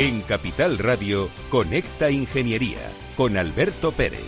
[0.00, 2.78] En Capital Radio, Conecta Ingeniería
[3.16, 4.22] con Alberto Pérez.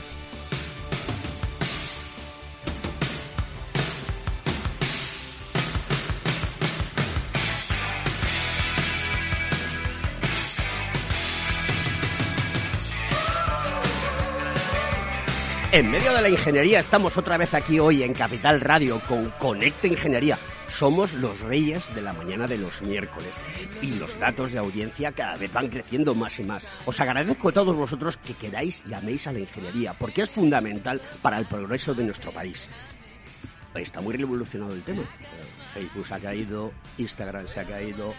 [15.70, 19.86] En medio de la ingeniería estamos otra vez aquí hoy en Capital Radio con Conecta
[19.86, 20.36] Ingeniería.
[20.70, 23.34] Somos los reyes de la mañana de los miércoles
[23.82, 26.66] y los datos de audiencia cada vez van creciendo más y más.
[26.86, 31.00] Os agradezco a todos vosotros que queráis y améis a la ingeniería porque es fundamental
[31.22, 32.68] para el progreso de nuestro país.
[33.74, 35.02] Está muy revolucionado el tema.
[35.74, 38.14] Facebook se ha caído, Instagram se ha caído,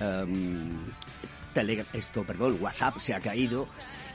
[0.00, 0.70] em,
[1.52, 3.68] Telegram, esto, perdón, WhatsApp se ha caído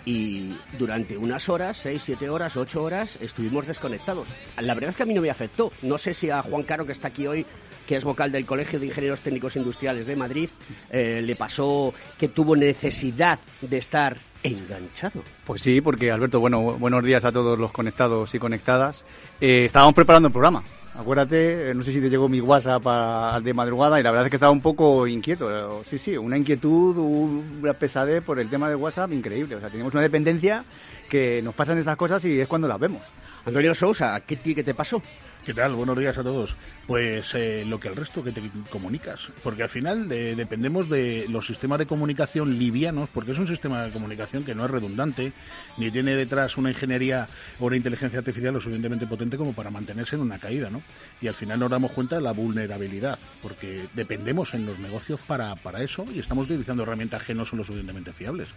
[0.05, 4.29] y durante unas horas, seis, siete horas, ocho horas, estuvimos desconectados.
[4.57, 5.71] La verdad es que a mí no me afectó.
[5.81, 7.45] No sé si a Juan Caro, que está aquí hoy,
[7.89, 10.47] que es vocal del Colegio de Ingenieros Técnicos Industriales de Madrid,
[10.91, 15.23] eh, le pasó que tuvo necesidad de estar enganchado.
[15.43, 19.03] Pues sí, porque Alberto, bueno, buenos días a todos los conectados y conectadas.
[19.41, 20.63] Eh, estábamos preparando el programa.
[20.95, 24.27] Acuérdate, eh, no sé si te llegó mi WhatsApp a- de madrugada y la verdad
[24.27, 25.83] es que estaba un poco inquieto.
[25.85, 29.55] Sí, sí, una inquietud, una pesadez por el tema de WhatsApp increíble.
[29.55, 30.63] O sea, tenemos una dependencia
[31.09, 33.01] que nos pasan estas cosas y es cuando las vemos.
[33.45, 35.01] Antonio Sousa, ¿qué, qué te pasó?
[35.45, 35.71] ¿Qué tal?
[35.73, 36.55] Buenos días a todos.
[36.85, 41.25] Pues eh, lo que el resto que te comunicas, porque al final de- dependemos de
[41.29, 45.31] los sistemas de comunicación livianos, porque es un sistema de comunicación que no es redundante,
[45.77, 47.27] ni tiene detrás una ingeniería
[47.59, 50.81] o una inteligencia artificial lo suficientemente potente como para mantenerse en una caída, ¿no?
[51.21, 55.55] Y al final nos damos cuenta de la vulnerabilidad, porque dependemos en los negocios para,
[55.55, 58.49] para eso y estamos utilizando herramientas que no son lo suficientemente fiables.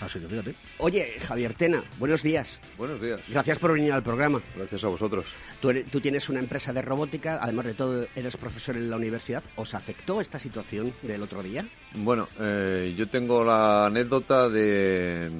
[0.00, 0.54] Así que fíjate.
[0.78, 2.58] Oye, Javier Tena, buenos días.
[2.78, 3.20] Buenos días.
[3.28, 4.40] Gracias por venir al programa.
[4.56, 5.26] Gracias a vosotros.
[5.60, 8.96] Tú, eres- tú tienes una empresa de robótica, además de todo eres profesor en la
[8.96, 9.42] universidad.
[9.56, 11.64] ¿Os afectó esta situación del otro día?
[11.94, 15.30] Bueno, eh, yo tengo la anécdota de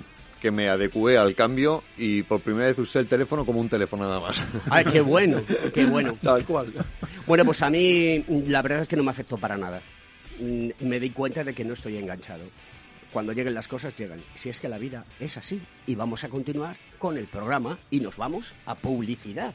[0.41, 4.04] que me adecué al cambio y por primera vez usé el teléfono como un teléfono
[4.06, 4.44] nada más.
[4.70, 5.41] ¡Ay, qué bueno!
[5.72, 6.19] ¡Qué bueno!
[6.22, 6.72] Tal cual.
[7.26, 9.80] Bueno, pues a mí la verdad es que no me afectó para nada.
[10.41, 12.44] Mm, Me di cuenta de que no estoy enganchado.
[13.12, 14.20] Cuando lleguen las cosas, llegan.
[14.34, 15.60] Si es que la vida es así.
[15.86, 19.54] Y vamos a continuar con el programa y nos vamos a publicidad.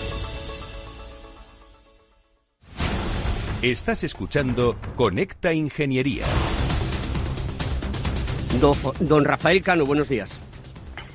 [3.61, 6.25] Estás escuchando Conecta Ingeniería.
[8.59, 10.39] Do- Don Rafael Cano, buenos días.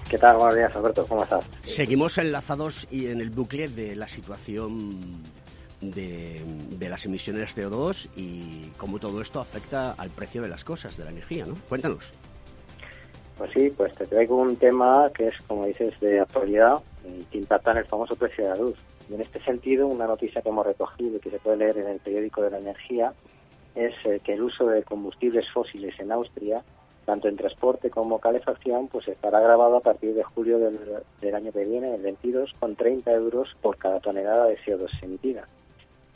[0.09, 0.37] ¿Qué tal?
[0.37, 1.05] Buenos días, Alberto.
[1.07, 1.45] ¿Cómo estás?
[1.63, 5.23] Seguimos enlazados y en el bucle de la situación
[5.81, 6.41] de,
[6.71, 10.97] de las emisiones de CO2 y cómo todo esto afecta al precio de las cosas,
[10.97, 11.55] de la energía, ¿no?
[11.69, 12.13] Cuéntanos.
[13.37, 17.39] Pues sí, pues te traigo un tema que es, como dices, de actualidad y que
[17.39, 18.77] impacta en el famoso precio de la luz.
[19.09, 21.89] Y en este sentido, una noticia que hemos recogido y que se puede leer en
[21.89, 23.13] el periódico de la energía
[23.75, 26.63] es eh, que el uso de combustibles fósiles en Austria,
[27.05, 31.65] tanto en transporte como calefacción, pues estará grabado a partir de julio del, año que
[31.65, 35.47] viene, el 22, con 30 euros por cada tonelada de CO2 emitida.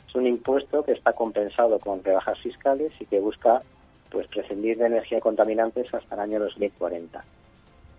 [0.07, 3.61] Es un impuesto que está compensado con rebajas fiscales y que busca
[4.09, 7.23] pues prescindir de energía contaminantes hasta el año 2040.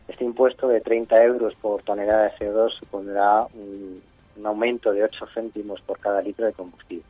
[0.09, 4.03] Este impuesto de 30 euros por tonelada de CO2 supondrá un,
[4.37, 7.05] un aumento de 8 céntimos por cada litro de combustible.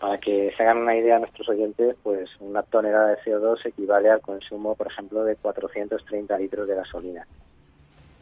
[0.00, 4.20] Para que se hagan una idea nuestros oyentes, pues una tonelada de CO2 equivale al
[4.20, 7.26] consumo, por ejemplo, de 430 litros de gasolina.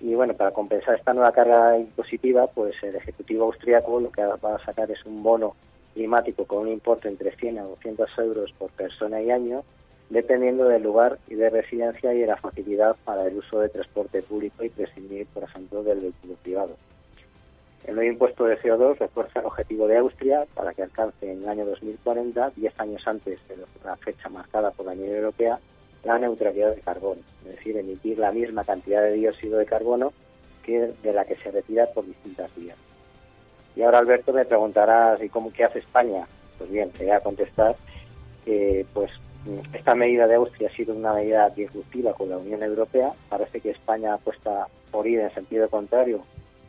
[0.00, 4.54] Y bueno, para compensar esta nueva carga impositiva, pues el Ejecutivo austriaco lo que va
[4.54, 5.54] a sacar es un bono
[5.94, 9.64] climático con un importe entre 100 a 200 euros por persona y año,
[10.10, 14.22] dependiendo del lugar y de residencia y de la facilidad para el uso de transporte
[14.22, 16.76] público y prescindir, por ejemplo, del vehículo privado.
[17.86, 21.48] El nuevo impuesto de CO2 refuerza el objetivo de Austria para que alcance en el
[21.48, 25.60] año 2040, 10 años antes de la fecha marcada por la Unión Europea,
[26.02, 30.12] la neutralidad de carbono, es decir, emitir la misma cantidad de dióxido de carbono
[30.64, 32.76] que de la que se retira por distintas vías.
[33.76, 36.26] Y ahora, Alberto, me preguntarás, ¿y cómo qué hace España?
[36.58, 37.76] Pues bien, te voy a contestar
[38.44, 39.12] que pues
[39.72, 43.12] esta medida de Austria ha sido una medida disruptiva con la Unión Europea.
[43.28, 46.24] Parece que España apuesta por ir en sentido contrario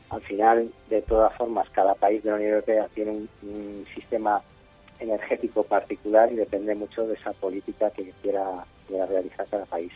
[0.10, 4.42] al final, de todas formas, cada país de la Unión Europea tiene un, sistema
[5.00, 9.92] energético particular y depende mucho de esa política que quiera, realizar cada país.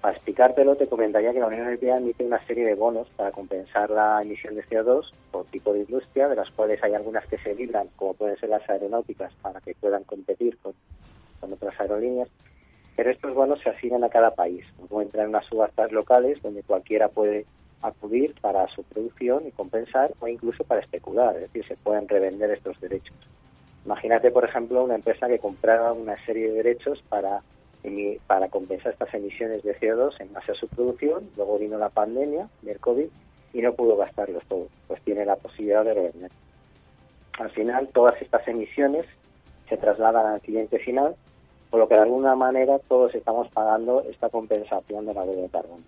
[0.00, 3.90] Para explicártelo, te comentaría que la Unión Europea emite una serie de bonos para compensar
[3.90, 7.54] la emisión de CO2 por tipo de industria, de las cuales hay algunas que se
[7.54, 10.72] libran, como pueden ser las aeronáuticas, para que puedan competir con,
[11.40, 12.28] con otras aerolíneas.
[12.96, 14.64] Pero estos bonos se asignan a cada país.
[14.78, 17.46] Luego entran en unas subastas locales donde cualquiera puede
[17.82, 22.50] acudir para su producción y compensar o incluso para especular, es decir, se pueden revender
[22.50, 23.16] estos derechos.
[23.84, 27.42] Imagínate, por ejemplo, una empresa que comprara una serie de derechos para,
[28.26, 32.48] para compensar estas emisiones de CO2 en base a su producción, luego vino la pandemia
[32.62, 33.08] del COVID
[33.52, 36.30] y no pudo gastarlos todos, pues tiene la posibilidad de revender.
[37.38, 39.06] Al final, todas estas emisiones
[39.68, 41.16] se trasladan al cliente final,
[41.70, 45.48] por lo que de alguna manera todos estamos pagando esta compensación de la deuda de
[45.48, 45.82] carbono.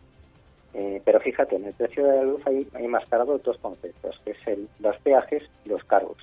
[0.74, 4.32] Eh, pero fíjate, en el precio de la luz hay, hay mascarado dos conceptos, que
[4.32, 6.18] es el, los peajes y los cargos.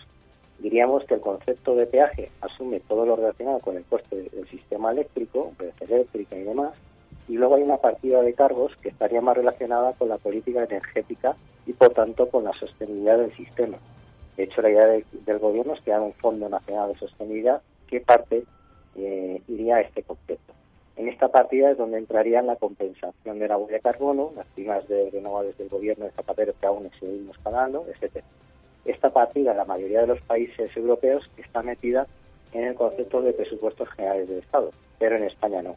[0.59, 4.91] Diríamos que el concepto de peaje asume todo lo relacionado con el coste del sistema
[4.91, 6.73] eléctrico, red eléctrica y demás,
[7.27, 11.35] y luego hay una partida de cargos que estaría más relacionada con la política energética
[11.65, 13.77] y por tanto con la sostenibilidad del sistema.
[14.35, 18.43] De hecho, la idea del gobierno es crear un Fondo Nacional de Sostenibilidad que parte
[18.95, 20.53] eh, iría a este concepto.
[20.97, 24.87] En esta partida es donde entraría la compensación de la huella de carbono, las primas
[24.87, 28.25] de renovables del gobierno de Zapatero que aún seguimos pagando, etcétera.
[28.83, 32.07] Esta partida, la mayoría de los países europeos, está metida
[32.51, 35.75] en el concepto de presupuestos generales del Estado, pero en España no.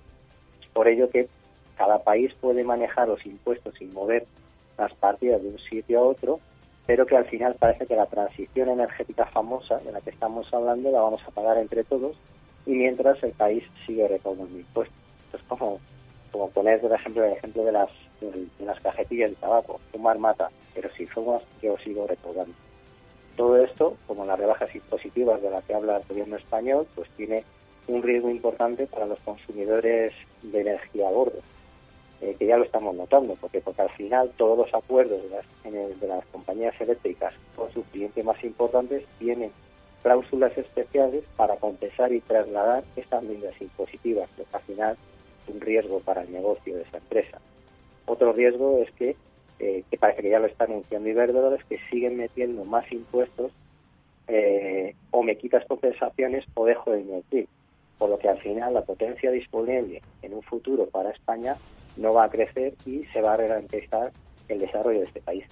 [0.61, 1.29] Es por ello que
[1.77, 4.27] cada país puede manejar los impuestos sin mover
[4.77, 6.41] las partidas de un sitio a otro,
[6.87, 10.91] pero que al final parece que la transición energética famosa de la que estamos hablando
[10.91, 12.17] la vamos a pagar entre todos
[12.67, 15.04] y mientras el país sigue recaudando impuestos
[15.37, 15.81] es como,
[16.33, 17.89] como poner, por ejemplo, el ejemplo de las,
[18.21, 19.81] de, las cajetillas de tabaco.
[19.93, 22.55] Fumar mata, pero si fumas, yo sigo recaudando.
[23.37, 27.45] Todo esto, como las rebajas impositivas de las que habla el gobierno español, pues tiene
[27.89, 31.41] un riesgo importante para los consumidores de energía a bordo,
[32.21, 36.01] eh, que ya lo estamos notando, porque, porque al final todos los acuerdos de las,
[36.01, 39.51] de las compañías eléctricas con sus clientes más importantes tienen
[40.05, 44.97] cláusulas especiales para compensar y trasladar estas medidas impositivas, que al final
[45.49, 47.41] un riesgo para el negocio de esa empresa.
[48.07, 49.17] Otro riesgo es que,
[49.59, 53.53] eh, que parece que ya lo está anunciando Iberdrola, es que siguen metiendo más impuestos
[54.29, 57.49] eh, o me quitas compensaciones o dejo de invertir.
[57.99, 61.57] Por lo que al final la potencia disponible en un futuro para España
[61.97, 64.13] no va a crecer y se va a ralentizar
[64.49, 65.45] el desarrollo de este país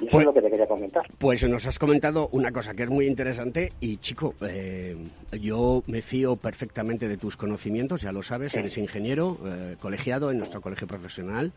[0.00, 1.02] eso pues, es lo que te quería comentar.
[1.18, 4.96] Pues nos has comentado una cosa que es muy interesante y chico, eh,
[5.40, 10.38] yo me fío perfectamente de tus conocimientos, ya lo sabes, eres ingeniero eh, colegiado en
[10.38, 11.52] nuestro colegio profesional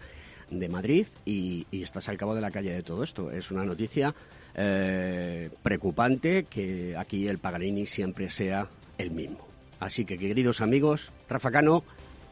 [0.49, 3.31] de Madrid y, estás al cabo de la calle de todo esto.
[3.31, 4.13] Es una noticia
[4.55, 8.67] eh, preocupante que aquí el Paganini siempre sea
[8.97, 9.39] el mismo.
[9.79, 11.83] Así que, queridos amigos, Rafa Cano,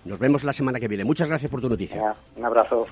[0.06, 1.04] nos vemos la semana que viene.
[1.04, 2.14] Muchas gracias por tu noticia.
[2.36, 2.88] un abrazo.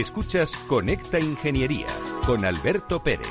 [0.00, 1.86] Escuchas Conecta Ingeniería
[2.26, 3.26] con Alberto Pérez.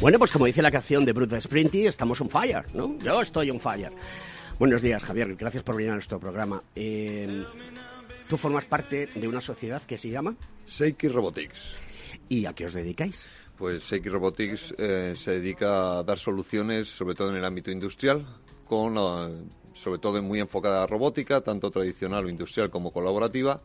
[0.00, 2.96] Bueno, pues como dice la canción de Bruce Sprinty, estamos on fire, ¿no?
[3.00, 3.90] Yo estoy on fire.
[4.56, 5.34] Buenos días, Javier.
[5.34, 6.62] Gracias por venir a nuestro programa.
[6.76, 7.42] Eh,
[8.28, 11.74] tú formas parte de una sociedad que se llama Seiki Robotics.
[12.28, 13.24] ¿Y a qué os dedicáis?
[13.56, 18.26] Pues Seiki Robotics eh, se dedica a dar soluciones, sobre todo en el ámbito industrial,
[18.66, 18.94] con
[19.74, 23.60] sobre todo muy enfocada a robótica, tanto tradicional o industrial como colaborativa.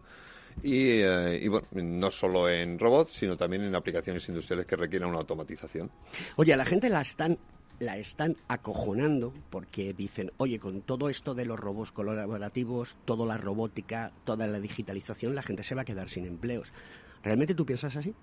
[0.63, 5.20] Y, y, bueno, no solo en robots, sino también en aplicaciones industriales que requieran una
[5.20, 5.91] automatización.
[6.36, 7.38] Oye, la gente la están
[7.79, 13.38] la están acojonando porque dicen, oye, con todo esto de los robots colaborativos, toda la
[13.38, 16.72] robótica, toda la digitalización, la gente se va a quedar sin empleos.
[17.24, 18.13] ¿Realmente tú piensas así?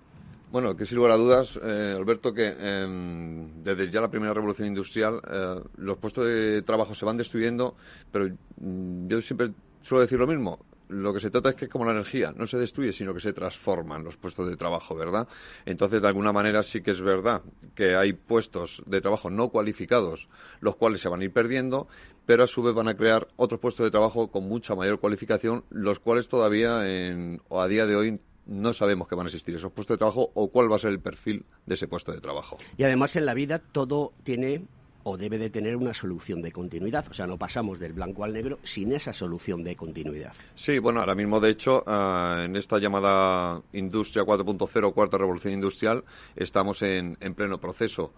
[0.54, 4.68] Bueno, que sin lugar a dudas, eh, Alberto, que em, desde ya la primera revolución
[4.68, 7.74] industrial eh, los puestos de trabajo se van destruyendo,
[8.12, 8.28] pero
[8.60, 9.50] mm, yo siempre
[9.82, 12.56] suelo decir lo mismo lo que se trata es que como la energía no se
[12.56, 15.26] destruye, sino que se transforman los puestos de trabajo, ¿verdad?
[15.66, 17.42] Entonces, de alguna manera sí que es verdad
[17.74, 20.28] que hay puestos de trabajo no cualificados,
[20.60, 21.88] los cuales se van a ir perdiendo,
[22.26, 25.64] pero a su vez van a crear otros puestos de trabajo con mucha mayor cualificación,
[25.70, 29.54] los cuales todavía en, o a día de hoy no sabemos que van a existir
[29.54, 32.20] esos puestos de trabajo o cuál va a ser el perfil de ese puesto de
[32.20, 32.58] trabajo.
[32.76, 34.62] Y además en la vida todo tiene
[35.04, 37.06] o debe de tener una solución de continuidad.
[37.10, 40.32] O sea, no pasamos del blanco al negro sin esa solución de continuidad.
[40.54, 46.04] Sí, bueno, ahora mismo, de hecho, ah, en esta llamada Industria 4.0, cuarta revolución industrial,
[46.34, 48.12] estamos en, en pleno proceso.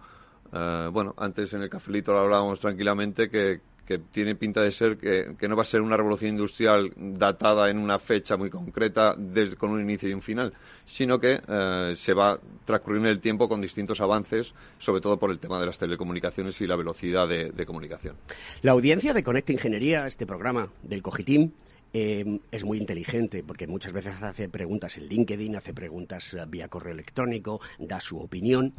[0.51, 3.59] Ah, bueno, antes en el cafelito hablábamos tranquilamente que,
[4.11, 7.99] tiene pinta de ser que, no va a ser una revolución industrial datada en una
[7.99, 9.15] fecha muy concreta
[9.57, 10.53] con un inicio y un final,
[10.85, 15.39] sino que eh, se va transcurriendo el tiempo con distintos avances, sobre todo por el
[15.39, 18.17] tema de las telecomunicaciones y la velocidad de, comunicación.
[18.61, 21.51] La audiencia de Conecta Ingeniería, este programa del Cogitim,
[21.93, 26.67] eh, es muy inteligente porque muchas veces hace preguntas en LinkedIn, hace preguntas eh, vía
[26.67, 28.73] correo electrónico, da su opinión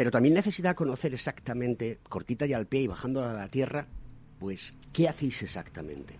[0.00, 3.86] pero también necesita conocer exactamente, cortita y al pie y bajando a la tierra,
[4.38, 6.16] pues, ¿qué hacéis exactamente?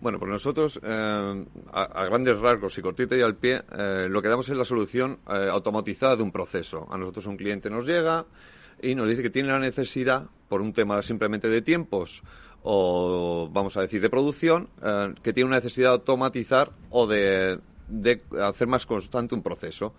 [0.00, 4.26] Bueno, pues nosotros, eh, a, grandes rasgos y cortita y al pie, eh, lo que
[4.26, 6.88] damos es la solución eh, automatizada de un proceso.
[6.90, 8.26] A nosotros un cliente nos llega
[8.82, 12.24] y nos dice que tiene la necesidad, por un tema simplemente de tiempos
[12.64, 14.70] o, vamos a decir, de producción,
[15.22, 17.60] que tiene una necesidad de automatizar o de
[18.42, 19.94] hacer más constante un proceso.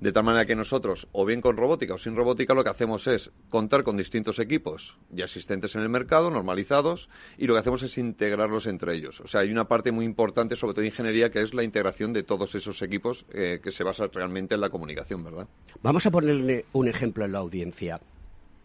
[0.00, 3.06] De tal manera que nosotros, o bien con robótica o sin robótica, lo que hacemos
[3.06, 7.82] es contar con distintos equipos ya existentes en el mercado, normalizados, y lo que hacemos
[7.82, 9.20] es integrarlos entre ellos.
[9.20, 12.14] O sea, hay una parte muy importante, sobre todo de ingeniería, que es la integración
[12.14, 15.46] de todos esos equipos eh, que se basa realmente en la comunicación, ¿verdad?
[15.82, 18.00] Vamos a ponerle un ejemplo en la audiencia.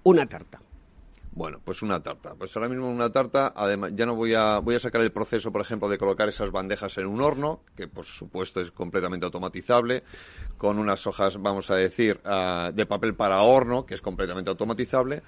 [0.04, 0.62] Una tarta.
[1.36, 2.34] Bueno, pues una tarta.
[2.34, 5.52] Pues ahora mismo una tarta, además, ya no voy a, voy a sacar el proceso,
[5.52, 10.04] por ejemplo, de colocar esas bandejas en un horno, que por supuesto es completamente automatizable,
[10.58, 15.24] con unas hojas, vamos a decir, ah, de papel para horno, que es completamente automatizable.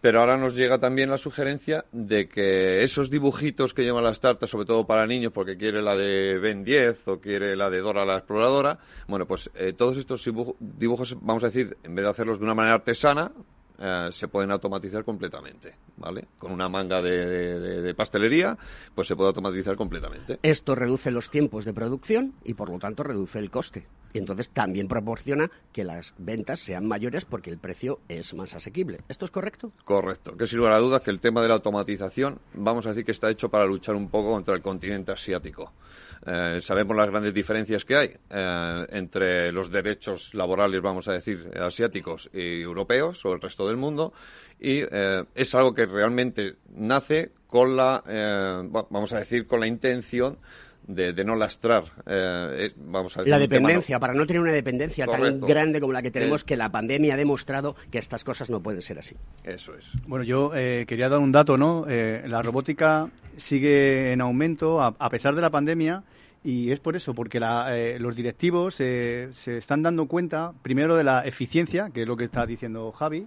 [0.00, 4.50] Pero ahora nos llega también la sugerencia de que esos dibujitos que llevan las tartas,
[4.50, 8.04] sobre todo para niños, porque quiere la de Ben 10 o quiere la de Dora
[8.04, 10.22] la exploradora, bueno, pues eh, todos estos
[10.60, 13.32] dibujos, vamos a decir, en vez de hacerlos de una manera artesana,
[13.78, 16.28] eh, se pueden automatizar completamente, ¿vale?
[16.38, 18.56] Con una manga de, pastelería,
[18.94, 20.38] pues se puede automatizar completamente.
[20.42, 23.86] Esto reduce los tiempos de producción y por lo tanto reduce el coste.
[24.14, 28.98] Y entonces también proporciona que las ventas sean mayores porque el precio es más asequible.
[29.08, 29.72] ¿Esto es correcto?
[29.84, 30.36] Correcto.
[30.36, 33.10] Que sin lugar a dudas que el tema de la automatización, vamos a decir que
[33.10, 35.72] está hecho para luchar un poco contra el continente asiático.
[36.26, 41.50] Eh, sabemos las grandes diferencias que hay eh, entre los derechos laborales, vamos a decir,
[41.60, 44.14] asiáticos y europeos o el resto del mundo,
[44.58, 48.02] y eh, es algo que realmente nace con la,
[48.90, 50.38] vamos a decir, con la intención
[50.86, 51.84] de, no lastrar,
[52.76, 56.10] vamos a decir, La dependencia, para no tener una dependencia tan grande como la que
[56.10, 59.16] tenemos, que la pandemia ha demostrado que estas cosas no pueden ser así.
[59.44, 59.90] Eso es.
[60.06, 61.86] Bueno, yo quería dar un dato, ¿no?
[61.86, 66.04] la robótica sigue en aumento a pesar de la pandemia
[66.46, 71.24] y es por eso, porque eh, los directivos se están dando cuenta, primero, de la
[71.24, 73.26] eficiencia, que es lo que está diciendo Javi,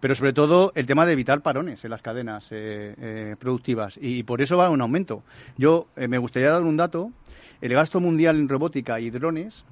[0.00, 3.98] pero sobre todo el tema de evitar parones en las cadenas eh, eh, productivas.
[3.98, 5.22] Y, por eso va un aumento.
[5.56, 7.10] Yo me gustaría dar un dato.
[7.62, 9.64] El gasto mundial en robótica y drones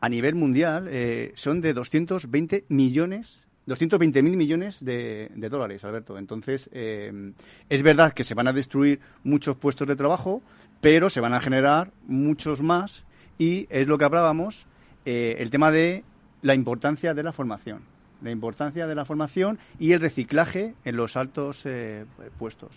[0.00, 0.88] a nivel mundial
[1.34, 6.18] son de 220 millones 220.000 millones de, de, dólares, Alberto.
[6.18, 10.42] Entonces, es verdad que se van a destruir muchos puestos de trabajo,
[10.82, 13.04] pero se van a generar muchos más
[13.38, 14.66] y es lo que hablábamos,
[15.06, 16.04] eh, el tema de
[16.42, 17.82] la importancia de la formación,
[18.20, 22.04] la importancia de la formación y el reciclaje en los altos eh,
[22.36, 22.72] puestos.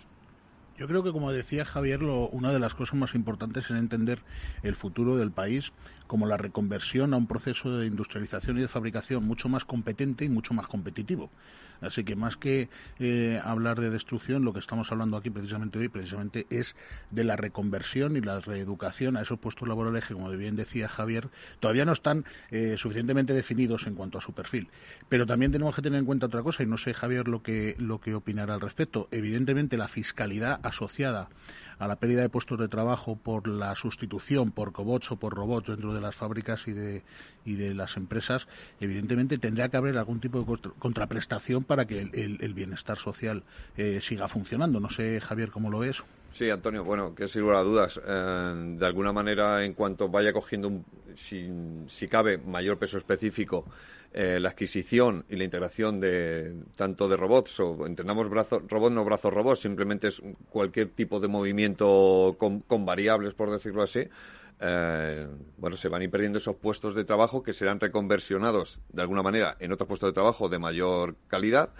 [0.77, 4.19] Yo creo que, como decía Javier, lo, una de las cosas más importantes es entender
[4.61, 5.71] el futuro del país
[6.05, 10.29] como la reconversión a un proceso de industrialización y de fabricación mucho más competente y
[10.29, 11.31] mucho más competitivo.
[11.81, 15.89] Así que más que eh, hablar de destrucción, lo que estamos hablando aquí precisamente hoy,
[15.89, 16.75] precisamente es
[17.11, 21.29] de la reconversión y la reeducación a esos puestos laborales que, como bien decía Javier,
[21.59, 24.69] todavía no están eh, suficientemente definidos en cuanto a su perfil.
[25.09, 27.75] Pero también tenemos que tener en cuenta otra cosa, y no sé, Javier, lo que,
[27.77, 29.07] lo que opinará al respecto.
[29.11, 31.29] Evidentemente, la fiscalidad asociada
[31.79, 35.67] a la pérdida de puestos de trabajo por la sustitución por cobots o por robots
[35.67, 37.03] dentro de las fábricas y de,
[37.43, 38.47] y de las empresas,
[38.79, 43.43] evidentemente tendría que haber algún tipo de contraprestación para que el, bienestar social
[43.75, 44.79] eh, siga funcionando.
[44.79, 46.03] No sé, Javier, cómo lo ves.
[46.31, 50.33] Sí, Antonio, bueno, que sin lugar a dudas, eh, de alguna manera, en cuanto vaya
[50.33, 51.49] cogiendo, un, si,
[51.87, 53.65] si cabe, mayor peso específico
[54.17, 59.03] eh, la adquisición y la integración de tanto de robots o entendamos brazos robot no
[59.03, 64.07] brazos robots simplemente es cualquier tipo de movimiento con, variables por decirlo así
[64.59, 69.01] eh, bueno se van a ir perdiendo esos puestos de trabajo que serán reconversionados de
[69.01, 71.71] alguna manera en otros puestos de trabajo de mayor calidad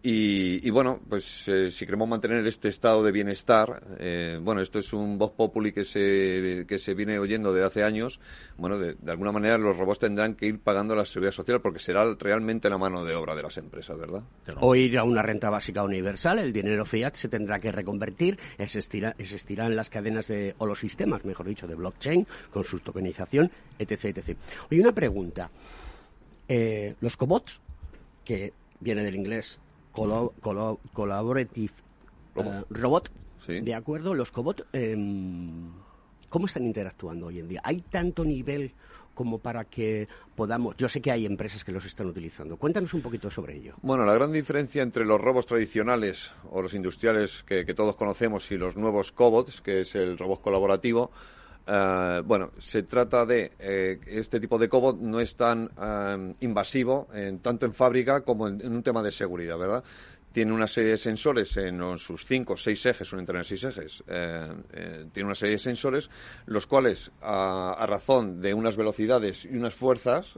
[0.00, 4.92] y, bueno, pues eh, si queremos mantener este estado de bienestar, eh, bueno, esto es
[4.92, 8.20] un voz populi que se, que se viene oyendo de hace años.
[8.56, 12.14] Bueno, de, alguna manera los robots tendrán que ir pagando la seguridad social porque será
[12.14, 14.22] realmente la mano de obra de las empresas, ¿verdad?
[14.60, 19.16] O ir a una renta básica universal, el dinero fiat se tendrá que reconvertir, existirá,
[19.18, 23.50] existirán las cadenas de, o los sistemas, mejor dicho, de blockchain con su tokenización,
[23.80, 24.16] etc.
[24.16, 24.38] etc.
[24.70, 25.50] Oye, una pregunta.
[26.48, 27.60] Eh, los cobots,
[28.24, 29.58] que viene del inglés
[30.92, 31.72] collaborative
[32.36, 33.10] eh, robot,
[33.46, 34.14] ¿de acuerdo?
[34.14, 35.70] Los cobots, em,
[36.28, 37.60] ¿cómo están interactuando hoy en día?
[37.64, 38.72] ¿Hay tanto nivel
[39.18, 40.76] como para que podamos...
[40.76, 42.56] Yo sé que hay empresas que los están utilizando.
[42.56, 43.74] Cuéntanos un poquito sobre ello.
[43.82, 48.56] Bueno, la gran diferencia entre los robots tradicionales o los industriales que, todos conocemos y
[48.56, 51.10] los nuevos cobots, que es el robot colaborativo,
[51.70, 57.08] eh, bueno, se trata de eh, este tipo de cobot no es tan eh, invasivo
[57.12, 59.84] en, tanto en fábrica como en, un tema de seguridad, ¿verdad?
[60.32, 64.04] Tiene una serie de sensores en sus cinco o seis ejes, suelen tener seis ejes.
[64.06, 66.10] tiene una serie de sensores,
[66.46, 70.34] los cuales, a, razón de unas velocidades y unas fuerzas,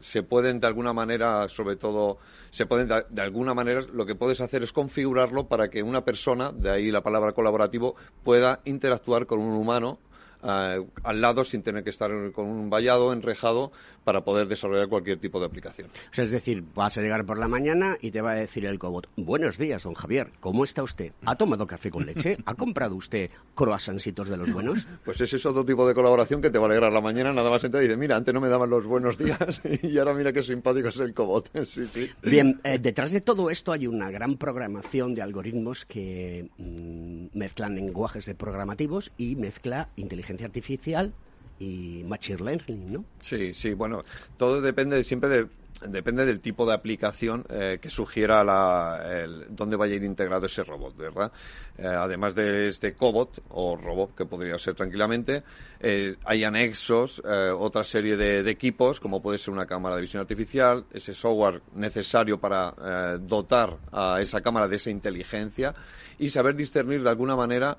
[0.00, 2.18] se pueden de alguna manera, sobre todo,
[2.52, 6.52] se pueden de alguna manera, lo que puedes hacer es configurarlo para que una persona,
[6.52, 9.98] de ahí la palabra colaborativo, pueda interactuar con un humano
[10.44, 13.72] eh, al lado sin tener que estar con un vallado enrejado
[14.04, 15.88] para poder desarrollar cualquier tipo de aplicación.
[15.88, 18.66] O sea, es decir, vas a llegar por la mañana y te va a decir
[18.66, 21.12] el cobot, buenos días, don Javier, ¿cómo está usted?
[21.24, 22.36] ¿Ha tomado café con leche?
[22.44, 24.86] ¿Ha comprado usted croissantsitos de los buenos?
[25.04, 27.50] Pues ese es otro tipo de colaboración que te va a alegrar la mañana, nada
[27.50, 30.32] más entrar y dice, mira, antes no me daban los buenos días y ahora mira
[30.32, 31.50] qué simpático es el cobot.
[31.66, 32.10] sí, sí.
[32.22, 37.74] Bien, eh, detrás de todo esto hay una gran programación de algoritmos que mm, mezclan
[37.74, 41.12] lenguajes de programativos y mezcla inteligencia artificial
[41.58, 43.04] y machine learning, ¿no?
[43.20, 44.04] Sí, sí, bueno,
[44.36, 45.46] todo depende siempre de,
[45.88, 50.46] depende del tipo de aplicación eh, que sugiera la, el, dónde vaya a ir integrado
[50.46, 51.32] ese robot, ¿verdad?
[51.78, 55.42] Eh, además de este cobot o robot que podría ser tranquilamente,
[55.80, 60.20] eh, hay anexos, otra serie de, de, equipos, como puede ser una cámara de visión
[60.20, 65.74] artificial, ese software necesario para dotar a esa cámara de esa inteligencia
[66.18, 67.76] y saber discernir de alguna manera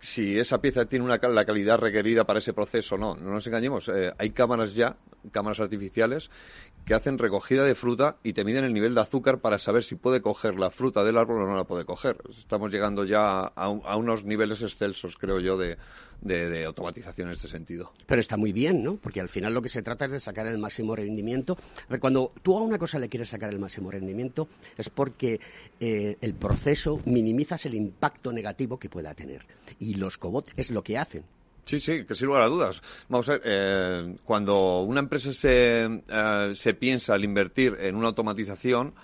[0.00, 3.14] si esa pieza tiene una, la calidad requerida para ese proceso no.
[3.14, 4.96] No nos engañemos, eh, hay cámaras ya,
[5.32, 6.30] cámaras artificiales,
[6.86, 9.96] que hacen recogida de fruta y te miden el nivel de azúcar para saber si
[9.96, 12.16] puede coger la fruta del árbol o no la puede coger.
[12.30, 15.76] Estamos llegando ya a unos niveles excelsos, creo yo, de,
[16.64, 17.92] automatización en este sentido.
[18.06, 18.96] Pero está muy bien, ¿no?
[18.96, 21.58] Porque al final lo que se trata es de sacar el máximo rendimiento.
[21.98, 25.40] Cuando tú a una cosa le quieres sacar el máximo rendimiento es porque
[25.80, 29.42] eh, el proceso minimizas el impacto negativo que pueda tener.
[29.80, 31.24] Y los cobots es lo que hacen.
[31.66, 32.80] Sí, sí, que sin lugar dudas.
[33.08, 38.06] Vamos a ver, eh, cuando una empresa se, eh, se piensa al invertir en una
[38.06, 38.94] automatización,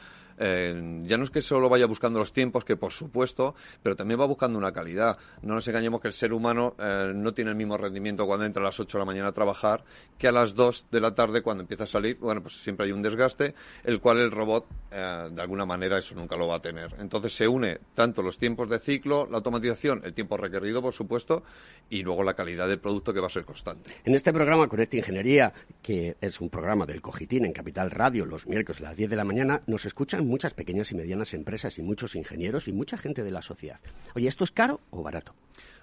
[0.45, 4.19] eh, ya no es que solo vaya buscando los tiempos, que por supuesto, pero también
[4.19, 5.17] va buscando una calidad.
[5.43, 8.61] No nos engañemos que el ser humano eh, no tiene el mismo rendimiento cuando entra
[8.61, 9.85] a las 8 de la mañana a trabajar
[10.19, 12.17] que a las 2 de la tarde cuando empieza a salir.
[12.19, 16.17] Bueno, pues siempre hay un desgaste, el cual el robot, eh, de alguna manera, eso
[16.17, 16.97] nunca lo va a tener.
[16.99, 21.45] Entonces se une tanto los tiempos de ciclo, la automatización, el tiempo requerido, por supuesto,
[21.89, 23.91] y luego la calidad del producto que va a ser constante.
[24.05, 28.49] En este programa Conecta Ingeniería, que es un programa del Cogitín en Capital Radio, los
[28.49, 31.83] miércoles a las 10 de la mañana, nos escuchan muchas pequeñas y medianas empresas y
[31.83, 33.79] muchos ingenieros y mucha gente de la sociedad.
[34.15, 35.35] Oye, ¿esto es caro o barato?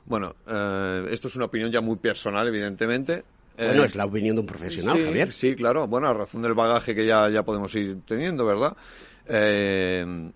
[0.06, 3.24] Bueno, eh, esto es una opinión ya muy personal, evidentemente.
[3.56, 5.32] Bueno, eh, es la opinión de un profesional, Javier.
[5.32, 5.88] Sí, claro.
[5.88, 8.76] Bueno, a razón del bagaje que ya, ya podemos ir teniendo, ¿verdad?
[9.28, 10.32] Eh,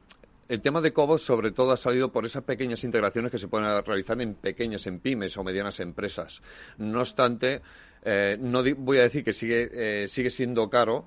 [0.50, 3.84] el tema de Cobos sobre todo ha salido por esas pequeñas integraciones que se pueden
[3.84, 6.44] realizar en pequeñas, en pymes o medianas empresas.
[6.78, 7.62] No obstante,
[8.04, 11.06] eh, no voy a decir que sigue, eh, sigue siendo caro,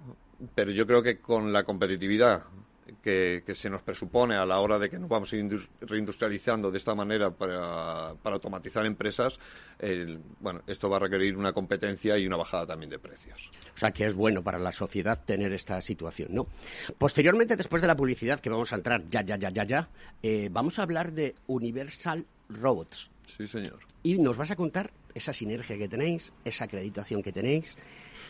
[0.54, 2.44] pero yo creo que con la competitividad
[3.02, 6.78] que, se nos presupone a la hora de que nos vamos a ir reindustrializando de
[6.78, 9.38] esta manera para, automatizar empresas,
[10.40, 13.50] bueno, esto va a requerir una competencia y una bajada también de precios.
[13.74, 16.46] O sea, que es bueno para la sociedad tener esta situación, ¿no?
[16.98, 19.88] Posteriormente, después de la publicidad, que vamos a entrar ya, ya, ya, ya, ya,
[20.22, 23.10] eh, vamos a hablar de Universal Robots.
[23.36, 23.80] Sí, señor.
[24.02, 27.76] Y nos vas a contar esa sinergia que tenéis, esa acreditación que tenéis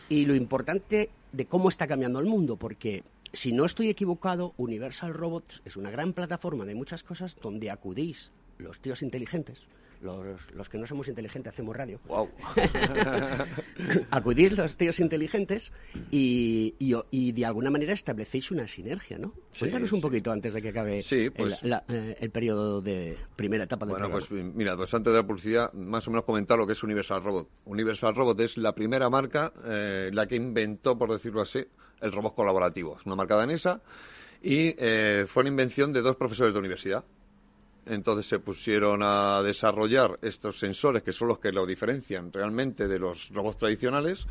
[0.09, 5.15] y lo importante de cómo está cambiando el mundo, porque si no estoy equivocado, Universal
[5.15, 9.67] Robots es una gran plataforma de muchas cosas donde acudís los tíos inteligentes,
[10.01, 12.01] los, que no somos inteligentes hacemos radio.
[12.07, 12.29] Wow.
[14.11, 15.73] Acudís los tíos inteligentes
[16.11, 16.75] y,
[17.33, 19.33] de alguna manera establecéis una sinergia, ¿no?
[19.59, 23.95] Cuéntanos un poquito antes de que acabe pues eh, el, periodo de primera etapa del
[23.95, 26.83] Bueno, pues mira, pues antes de la publicidad, más o menos comentar lo que es
[26.83, 27.49] Universal Robot.
[27.65, 31.65] Universal Robot es la primera marca, eh, la que inventó, por decirlo así,
[32.01, 32.97] el robot colaborativo.
[32.99, 33.81] Es una marca danesa
[34.43, 37.05] y eh, fue una invención de dos profesores de universidad.
[37.87, 42.99] Entonces se pusieron a desarrollar estos sensores que son los que lo diferencian realmente de
[42.99, 44.27] los robots tradicionales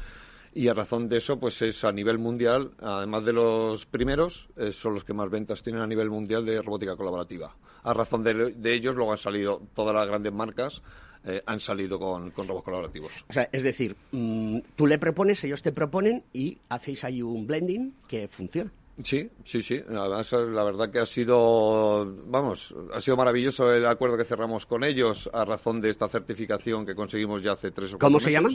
[0.56, 4.71] y a razón de eso, pues es a nivel mundial, además de los primeros, eh,
[4.71, 7.54] son los que más ventas tienen a nivel mundial de robótica colaborativa.
[7.84, 10.82] A razón de, ellos, luego han salido todas las grandes marcas,
[11.25, 13.11] eh, han salido con, con, robots colaborativos.
[13.29, 17.47] O sea, es decir, mm, tú le propones, ellos te proponen y hacéis ahí un
[17.47, 18.71] blending que funciona.
[19.03, 19.81] Sí, sí, sí.
[19.89, 24.85] Además, la verdad que ha sido, vamos, ha sido maravilloso el acuerdo que cerramos con
[24.85, 28.31] ellos a razón de esta certificación que conseguimos ya hace tres o cuatro ¿Cómo se
[28.31, 28.49] llama?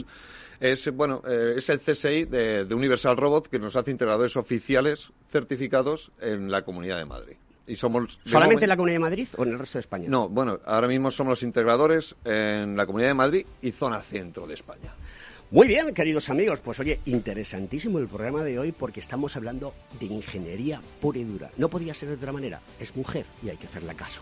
[0.59, 6.11] Es, bueno, eh, es el CSI de, Universal Robot que nos hace integradores oficiales certificados
[6.19, 7.35] en la Comunidad de Madrid.
[7.71, 10.09] Y somos ¿Solamente en la Comunidad de Madrid o en el resto de España?
[10.09, 14.45] No, bueno, ahora mismo somos los integradores en la Comunidad de Madrid y zona centro
[14.45, 14.93] de España.
[15.51, 20.07] Muy bien, queridos amigos, pues oye, interesantísimo el programa de hoy porque estamos hablando de
[20.07, 21.49] ingeniería pura y dura.
[21.55, 24.21] No podía ser de otra manera, es mujer y hay que hacerle caso.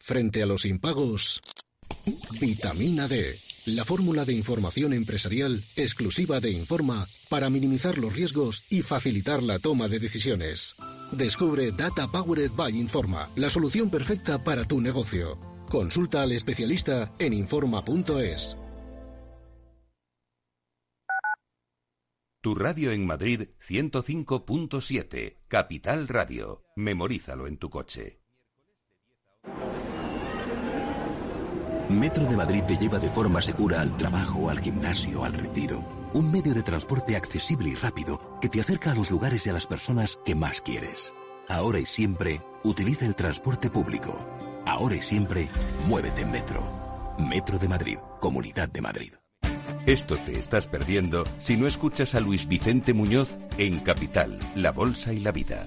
[0.00, 1.40] Frente a los impagos,
[2.40, 3.36] vitamina D,
[3.66, 9.58] la fórmula de información empresarial exclusiva de Informa para minimizar los riesgos y facilitar la
[9.58, 10.74] toma de decisiones.
[11.12, 15.38] Descubre Data Powered by Informa, la solución perfecta para tu negocio.
[15.68, 18.56] Consulta al especialista en informa.es.
[22.40, 26.64] Tu radio en Madrid 105.7, Capital Radio.
[26.74, 28.20] Memorízalo en tu coche.
[31.90, 35.84] Metro de Madrid te lleva de forma segura al trabajo, al gimnasio, al retiro.
[36.14, 39.52] Un medio de transporte accesible y rápido que te acerca a los lugares y a
[39.52, 41.12] las personas que más quieres.
[41.48, 44.16] Ahora y siempre, utiliza el transporte público.
[44.66, 45.48] Ahora y siempre,
[45.86, 47.16] muévete en Metro.
[47.18, 49.12] Metro de Madrid, Comunidad de Madrid.
[49.86, 55.12] Esto te estás perdiendo si no escuchas a Luis Vicente Muñoz en Capital, La Bolsa
[55.12, 55.66] y la Vida.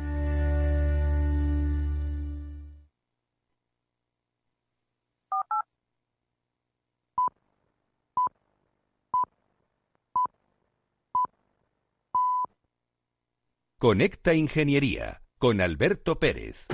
[13.81, 16.67] Conecta Ingeniería con Alberto Pérez.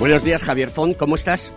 [0.00, 1.54] Buenos días, Javier Font, ¿cómo estás?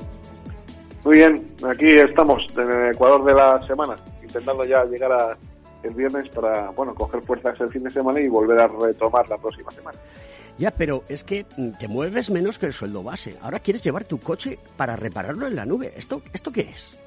[1.03, 5.35] Muy bien, aquí estamos, en el Ecuador de la semana, intentando ya llegar a
[5.81, 9.39] el viernes para, bueno, coger fuerzas el fin de semana y volver a retomar la
[9.39, 9.97] próxima semana.
[10.59, 11.45] Ya, pero es que
[11.79, 13.35] te mueves menos que el sueldo base.
[13.41, 15.91] Ahora quieres llevar tu coche para repararlo en la nube.
[15.97, 17.01] ¿Esto, esto qué es?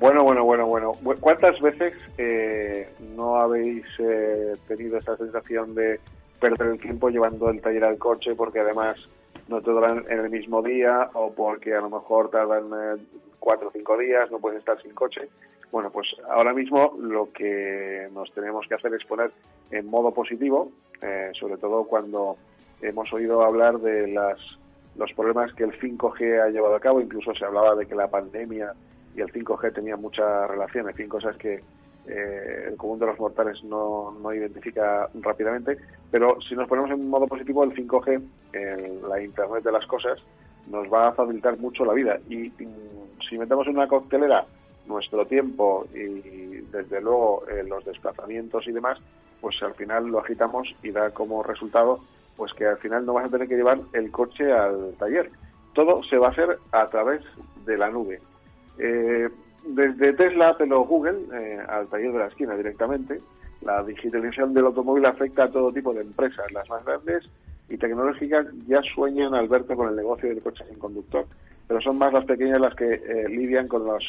[0.00, 0.92] Bueno, bueno, bueno, bueno.
[1.20, 6.00] ¿Cuántas veces eh, no habéis eh, tenido esa sensación de
[6.40, 8.96] perder el tiempo llevando el taller al coche porque además
[9.48, 13.02] no te duran en el mismo día o porque a lo mejor tardan eh,
[13.38, 15.28] cuatro o cinco días, no puedes estar sin coche?
[15.70, 19.32] Bueno, pues ahora mismo lo que nos tenemos que hacer es poner
[19.70, 20.70] en modo positivo,
[21.32, 22.36] sobre todo cuando
[22.82, 24.38] hemos oído hablar de las,
[24.96, 28.08] los problemas que el 5G ha llevado a cabo, incluso se hablaba de que la
[28.08, 28.74] pandemia
[29.14, 31.62] y el 5G tenían mucha relación, en cosas que
[32.06, 35.78] eh, el común de los mortales no, no, identifica rápidamente,
[36.10, 38.22] pero si nos ponemos en modo positivo, el 5G,
[39.08, 40.18] la Internet de las cosas,
[40.68, 42.18] nos va a facilitar mucho la vida.
[42.28, 42.52] Y,
[43.28, 44.44] si metemos en una coctelera
[44.86, 48.98] nuestro tiempo y desde luego eh, los desplazamientos y demás,
[49.40, 52.00] pues al final lo agitamos y da como resultado
[52.36, 55.30] pues que al final no vas a tener que llevar el coche al taller.
[55.72, 57.22] Todo se va a hacer a través
[57.64, 58.20] de la nube.
[58.78, 59.28] Eh,
[59.64, 63.18] desde Tesla, pero Google, eh, al taller de la esquina directamente,
[63.60, 66.50] la digitalización del automóvil afecta a todo tipo de empresas.
[66.52, 67.28] Las más grandes
[67.68, 71.26] y tecnológicas ya sueñan al verte con el negocio del coche sin conductor,
[71.68, 74.04] pero son más las pequeñas las que eh, lidian con las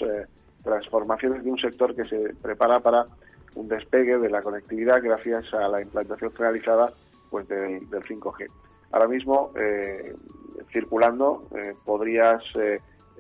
[0.63, 3.05] transformaciones de un sector que se prepara para
[3.55, 6.91] un despegue de la conectividad gracias a la implantación generalizada
[7.29, 8.47] pues del, 5G.
[8.91, 10.13] Ahora mismo, eh,
[10.71, 12.43] circulando, eh, podrías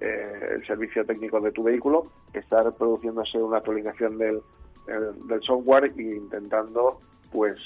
[0.03, 4.41] eh, el servicio técnico de tu vehículo estar produciéndose una actualización del,
[5.27, 6.99] del software e intentando
[7.31, 7.59] pues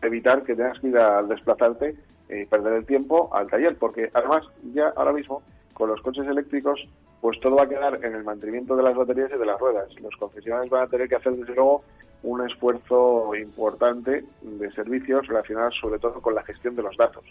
[0.00, 1.96] evitar que tengas que ir a desplazarte
[2.30, 5.42] y perder el tiempo al taller, porque además ya ahora mismo
[5.74, 6.86] con los coches eléctricos
[7.20, 9.88] pues todo va a quedar en el mantenimiento de las baterías y de las ruedas.
[10.00, 11.82] Los concesionarios van a tener que hacer desde luego
[12.22, 17.24] un esfuerzo importante de servicios relacionados sobre todo con la gestión de los datos,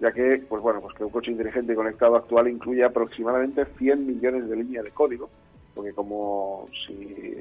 [0.00, 4.48] ya que, pues bueno, pues que un coche inteligente conectado actual incluye aproximadamente 100 millones
[4.48, 5.28] de líneas de código,
[5.74, 7.36] porque como si,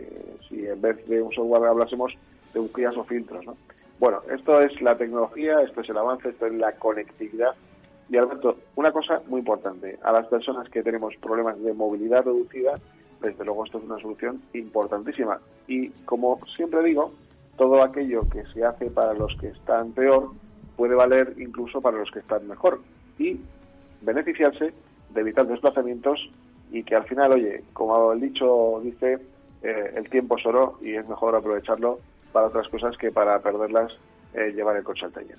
[0.48, 2.13] si en vez de un software hablásemos
[2.54, 3.56] de bujías o filtros, ¿no?
[4.00, 7.54] Bueno, esto es la tecnología, esto es el avance, esto es la conectividad.
[8.10, 12.80] Y Alberto, una cosa muy importante, a las personas que tenemos problemas de movilidad reducida,
[13.22, 15.39] desde luego esto es una solución importantísima.
[15.67, 17.12] Y como siempre digo,
[17.58, 20.32] todo aquello que se hace para los que están peor
[20.79, 22.79] puede valer incluso para los que están mejor
[23.17, 23.37] y
[23.99, 24.71] beneficiarse
[25.13, 26.29] de evitar desplazamientos
[26.71, 29.17] y que al final, oye, como el dicho dice,
[29.61, 31.99] eh, el tiempo es oro y es mejor aprovecharlo
[32.31, 33.91] para otras cosas que para perderlas
[34.33, 35.37] eh, llevar el coche al taller.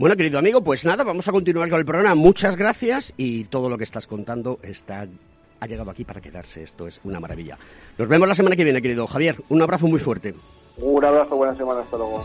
[0.00, 2.16] Bueno, querido amigo, pues nada, vamos a continuar con el programa.
[2.16, 5.06] Muchas gracias y todo lo que estás contando está
[5.60, 6.64] ha llegado aquí para quedarse.
[6.64, 7.56] Esto es una maravilla.
[7.98, 9.36] Nos vemos la semana que viene, querido Javier.
[9.48, 10.34] Un abrazo muy fuerte.
[10.78, 12.24] Un abrazo, buena semana, hasta luego.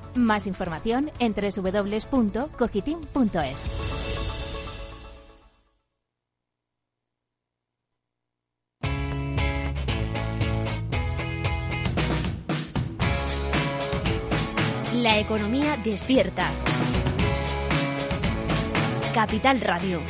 [0.15, 3.77] Más información en www.cogitim.es.
[14.95, 16.49] La economía despierta.
[19.13, 20.01] Capital Radio.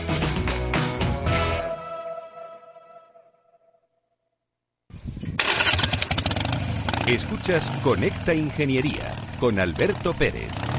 [7.08, 10.71] Escuchas Conecta Ingeniería con Alberto Pérez.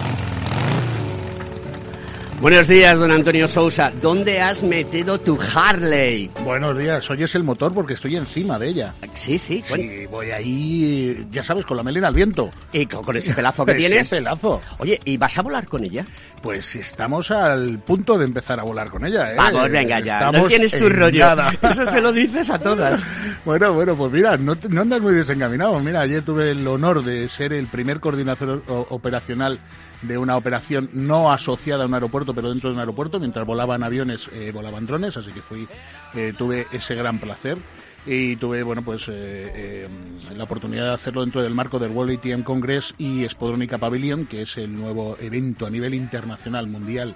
[2.43, 3.93] Buenos días, don Antonio Sousa.
[4.03, 6.29] ¿Dónde has metido tu Harley?
[6.45, 8.95] Buenos días, oyes el motor porque estoy encima de ella.
[9.15, 9.63] Sí, sí.
[9.63, 12.51] Sí, voy ahí, ya sabes, con la melena al viento.
[12.73, 14.09] ¿Y con, con ese pelazo que Ese tienes?
[14.09, 14.61] pelazo.
[14.79, 16.05] Oye, ¿y vas a volar con ella?
[16.43, 19.37] Pues estamos al punto de empezar a volar con ella, ¿eh?
[19.37, 20.19] Vamos, venga ya.
[20.23, 21.25] No Estamos tienes tu rollo.
[21.25, 21.55] nada.
[21.71, 23.05] Eso se lo dices a todas.
[23.45, 25.77] Bueno, bueno, pues mira, no, te- no andas muy desencaminado.
[25.81, 29.59] Mira, ayer tuve el honor de ser el primer coordinador operacional
[30.03, 33.19] de una operación no asociada a un aeropuerto, pero dentro de un aeropuerto.
[33.19, 35.67] Mientras volaban aviones, eh, volaban drones, así que fui,
[36.15, 37.59] eh, tuve ese gran placer.
[38.05, 39.89] Y tuve, bueno, pues eh,
[40.37, 44.43] la oportunidad de hacerlo dentro del marco del World ATM Congress y Spodrónica Pavilion, que
[44.43, 47.15] es el nuevo evento a nivel internacional mundial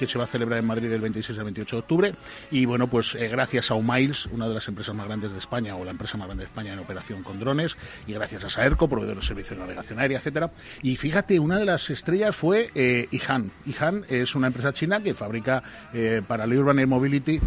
[0.00, 2.14] que se va a celebrar en Madrid del 26 al 28 de octubre.
[2.50, 5.76] Y bueno, pues eh, gracias a Umiles, una de las empresas más grandes de España,
[5.76, 8.88] o la empresa más grande de España en operación con drones, y gracias a Saerco,
[8.88, 10.48] proveedor de servicios de navegación aérea, etcétera.
[10.80, 13.52] Y fíjate, una de las estrellas fue eh, Ihan.
[13.66, 17.38] Ihan es una empresa china que fabrica eh, para el Urban Air Mobility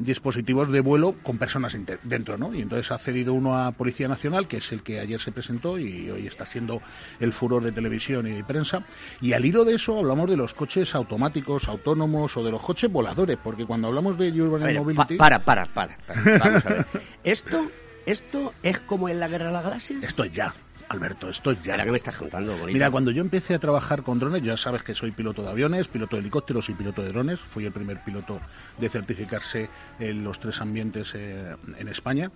[0.00, 2.54] dispositivos de vuelo con personas dentro, ¿no?
[2.54, 5.78] Y entonces ha cedido uno a Policía Nacional, que es el que ayer se presentó
[5.78, 6.82] y hoy está siendo
[7.20, 8.84] el furor de televisión y de prensa.
[9.22, 12.90] Y al hilo de eso hablamos de los coches automáticos, autónomos o de los coches
[12.90, 15.16] voladores, porque cuando hablamos de Urban Air Mobility...
[15.16, 16.38] pa- para, para, para, para.
[16.38, 16.86] Vamos a ver.
[17.24, 17.66] Esto,
[18.06, 20.02] esto es como en la guerra de las galaxias.
[20.02, 20.52] Esto es ya,
[20.88, 21.72] Alberto, esto es ya.
[21.72, 22.72] Mira que me estás contando, bonita.
[22.72, 25.88] Mira, cuando yo empecé a trabajar con drones, ya sabes que soy piloto de aviones,
[25.88, 27.40] piloto de helicópteros y piloto de drones.
[27.40, 28.40] Fui el primer piloto
[28.78, 29.68] de certificarse
[29.98, 32.30] en los tres ambientes eh, en España.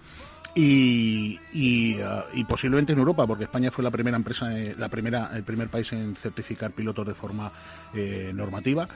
[0.54, 4.88] Y, y, ah, y posiblemente en Europa, porque España fue la primera empresa, eh, la
[4.88, 7.52] primera, el primer país en certificar pilotos de forma
[7.94, 8.88] eh, normativa.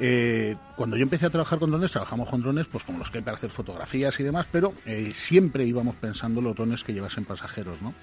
[0.00, 3.18] Eh, cuando yo empecé a trabajar con drones, trabajamos con drones, pues como los que
[3.18, 6.92] hay para hacer fotografías y demás, pero eh, siempre íbamos pensando en los drones que
[6.92, 7.94] llevasen pasajeros, ¿no?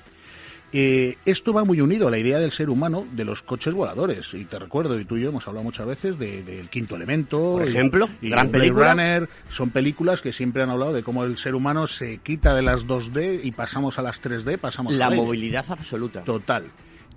[0.77, 4.33] Eh, esto va muy unido a la idea del ser humano de los coches voladores.
[4.33, 7.53] Y te recuerdo, y tú y yo hemos hablado muchas veces de- del quinto elemento.
[7.53, 8.91] Por ejemplo, y, gran película.
[8.91, 9.29] Runner.
[9.49, 12.85] Son películas que siempre han hablado de cómo el ser humano se quita de las
[12.87, 15.15] 2D y pasamos a las 3D, pasamos La aire.
[15.21, 16.23] movilidad absoluta.
[16.25, 16.65] Total.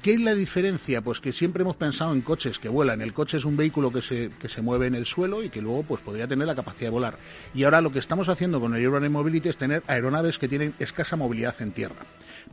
[0.03, 1.01] ¿Qué es la diferencia?
[1.03, 3.01] Pues que siempre hemos pensado en coches que vuelan.
[3.03, 5.61] El coche es un vehículo que se, que se mueve en el suelo y que
[5.61, 7.19] luego pues podría tener la capacidad de volar.
[7.53, 10.75] Y ahora lo que estamos haciendo con el Urban Mobility es tener aeronaves que tienen
[10.79, 11.97] escasa movilidad en tierra.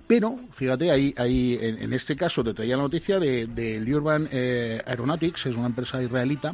[0.08, 4.30] Pero, fíjate, ahí, ahí en, en este caso te traía la noticia de, del Urban
[4.32, 6.54] eh, Aeronautics, es una empresa israelita,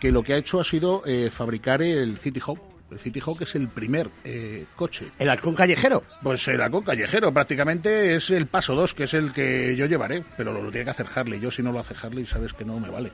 [0.00, 2.60] que lo que ha hecho ha sido eh, fabricar el City Hawk.
[2.90, 5.10] El City Hawk es el primer eh, coche.
[5.18, 6.04] ¿El halcón callejero?
[6.22, 10.24] Pues el halcón callejero, prácticamente es el paso 2, que es el que yo llevaré,
[10.36, 11.38] pero lo, lo tiene que hacer Harley.
[11.38, 13.10] Yo si no lo hace Harley, sabes que no me vale.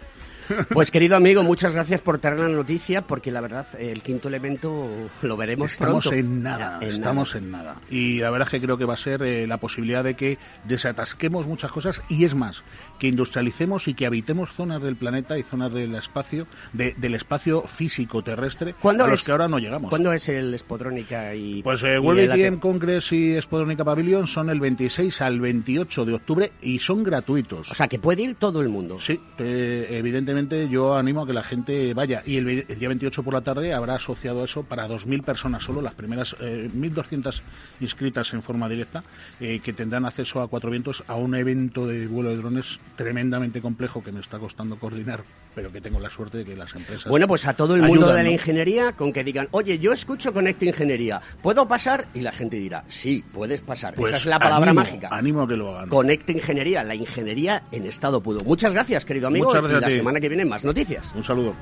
[0.70, 4.88] Pues querido amigo, muchas gracias por traer la noticia, porque la verdad, el quinto elemento
[5.22, 6.18] lo veremos Estamos pronto.
[6.18, 7.76] en nada, En estamos en nada.
[7.90, 10.38] Y la verdad es que creo que va a ser eh, la posibilidad de que
[10.64, 12.62] desatasquemos muchas cosas y es más,
[12.98, 17.62] que industrialicemos y que habitemos zonas del planeta y zonas del espacio, de- del espacio
[17.62, 19.26] físico terrestre ¿Cuándo a los es?
[19.26, 19.90] que ahora no llegamos.
[19.90, 22.58] ¿Cuándo es el Spodrónica y Pues eh, World ATM?
[22.58, 27.70] Congress y Spodrónica Pavilion son el 26 al 28 de octubre y son gratuitos.
[27.70, 28.98] O sea, que puede ir todo el mundo.
[29.00, 30.33] Sí, eh, evidentemente
[30.70, 32.22] yo animo a que la gente vaya.
[32.24, 35.94] Y el, día 28 por la tarde habrá asociado eso para 2.000 personas solo, las
[35.94, 37.40] primeras eh, 1.200
[37.80, 39.04] inscritas en forma directa,
[39.40, 43.60] eh, que tendrán acceso a Cuatro Vientos a un evento de vuelo de drones tremendamente
[43.60, 45.22] complejo que me está costando coordinar,
[45.54, 47.06] pero que tengo la suerte de que las empresas.
[47.08, 49.92] Bueno, pues a todo el mundo ayudan, de la ingeniería, con que digan, oye, yo
[49.92, 52.06] escucho Conecta Ingeniería, ¿puedo pasar?
[52.14, 53.94] Y la gente dirá, sí, puedes pasar.
[53.94, 55.08] Pues Esa es la palabra mágica.
[55.10, 55.88] Ánimo a que lo hagan.
[55.88, 58.40] Conecta Ingeniería, la ingeniería en estado puro.
[58.44, 59.46] Muchas gracias, querido amigo.
[59.46, 59.96] Muchas y gracias la a ti.
[59.96, 61.12] semana que viene más noticias.
[61.14, 61.54] Un saludo.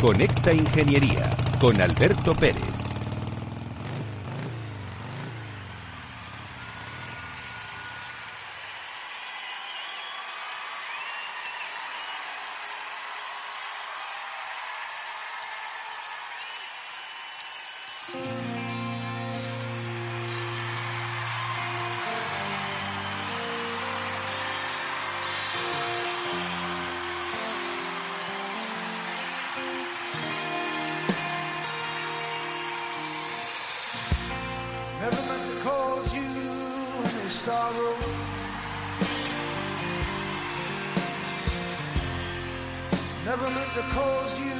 [0.00, 1.28] Conecta Ingeniería
[1.60, 2.87] con Alberto Pérez.
[35.08, 36.20] Never meant to cause you
[37.00, 37.94] any sorrow.
[43.24, 44.52] Never meant to cause you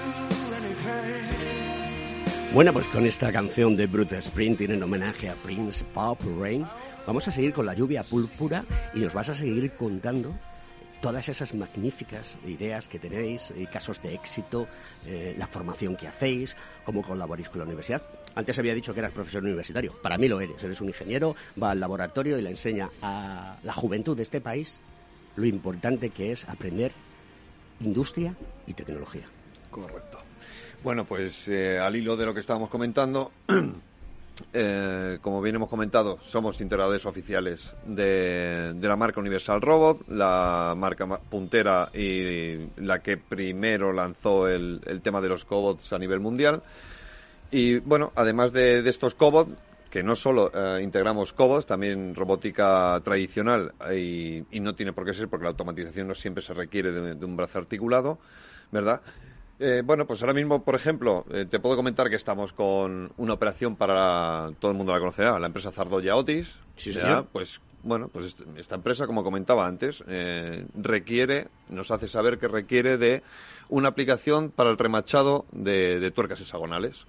[0.57, 2.55] any pain.
[2.55, 6.65] Bueno, pues con esta canción de Bruce Springsteen en homenaje a Prince Pop Rain,
[7.07, 10.33] vamos a seguir con la lluvia púrpura y nos vas a seguir contando
[11.01, 14.67] todas esas magníficas ideas que tenéis, y casos de éxito,
[15.07, 18.03] eh, la formación que hacéis, cómo colaboráis con la universidad.
[18.35, 19.93] Antes había dicho que eras profesor universitario.
[20.03, 20.63] Para mí lo eres.
[20.63, 24.81] Eres un ingeniero, va al laboratorio y le enseña a la juventud de este país
[25.37, 26.93] lo importante que es aprender
[27.81, 28.35] industria
[28.67, 29.27] y tecnología.
[29.71, 30.19] Correcto.
[30.83, 33.33] Bueno, pues eh, al hilo de lo que estábamos comentando,
[34.53, 40.75] eh, como bien hemos comentado, somos integradores oficiales de, de la marca Universal Robot, la
[40.77, 46.21] marca ma- puntera y la que primero lanzó el, tema de los cobots a nivel
[46.21, 46.63] mundial.
[47.51, 49.53] Y bueno, además de, de estos cobots,
[49.91, 55.15] que no solo eh, integramos cobots, también robótica tradicional y, y no tiene por qué
[55.15, 58.19] ser porque la automatización no siempre se requiere de, de un brazo articulado,
[58.71, 59.01] ¿verdad?
[59.61, 63.33] Eh, bueno, pues ahora mismo, por ejemplo, eh, te puedo comentar que estamos con una
[63.35, 66.55] operación para, todo el mundo la conocerá, la empresa Zardoya Otis.
[66.77, 67.29] Sí, Ya, señor.
[67.33, 72.47] Pues bueno, pues est- esta empresa, como comentaba antes, eh, requiere, nos hace saber que
[72.47, 73.23] requiere de
[73.69, 77.07] una aplicación para el remachado de, de tuercas hexagonales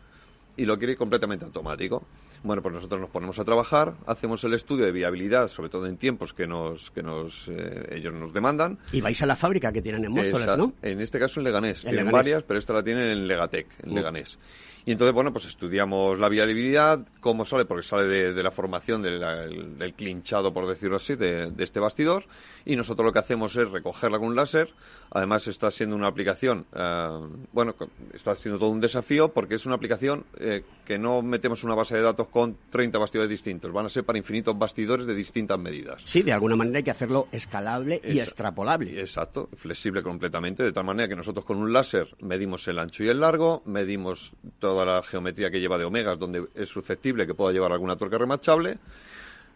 [0.58, 2.08] y lo quiere completamente automático.
[2.42, 5.98] Bueno, pues nosotros nos ponemos a trabajar, hacemos el estudio de viabilidad, sobre todo en
[5.98, 8.78] tiempos que nos que nos eh, ellos nos demandan.
[8.94, 10.74] Y vais a la fábrica que tienen en Móstoles, Esa- ¿no?
[10.82, 11.80] En este caso en Leganés.
[11.80, 12.14] En Tienen Leganés.
[12.14, 13.94] varias, pero esta la tienen en Legatec, en.
[13.94, 14.40] Leganés.
[14.86, 19.02] Y entonces, bueno, pues estudiamos la viabilidad, cómo sale, porque sale de, de la formación
[19.04, 22.24] de la- el- del clinchado, por decirlo así, de, de este bastidor.
[22.66, 24.74] Y nosotros lo que hacemos es recogerla con un láser.
[25.12, 27.08] Además, está siendo una aplicación, eh,
[27.52, 27.76] bueno,
[28.14, 31.96] está siendo todo un desafío porque es una aplicación eh, que no metemos una base
[31.98, 33.72] de datos con 30 bastidores distintos.
[33.72, 36.02] Van a ser para infinitos bastidores de distintas medidas.
[36.06, 39.00] Sí, de alguna manera hay que hacerlo escalable y extrapolable.
[39.00, 43.10] Exacto, flexible completamente, de tal manera que nosotros con un láser medimos el ancho y
[43.10, 47.52] el largo, medimos toda la geometría que lleva de omegas, donde es susceptible que pueda
[47.52, 48.78] llevar alguna tuerca remachable.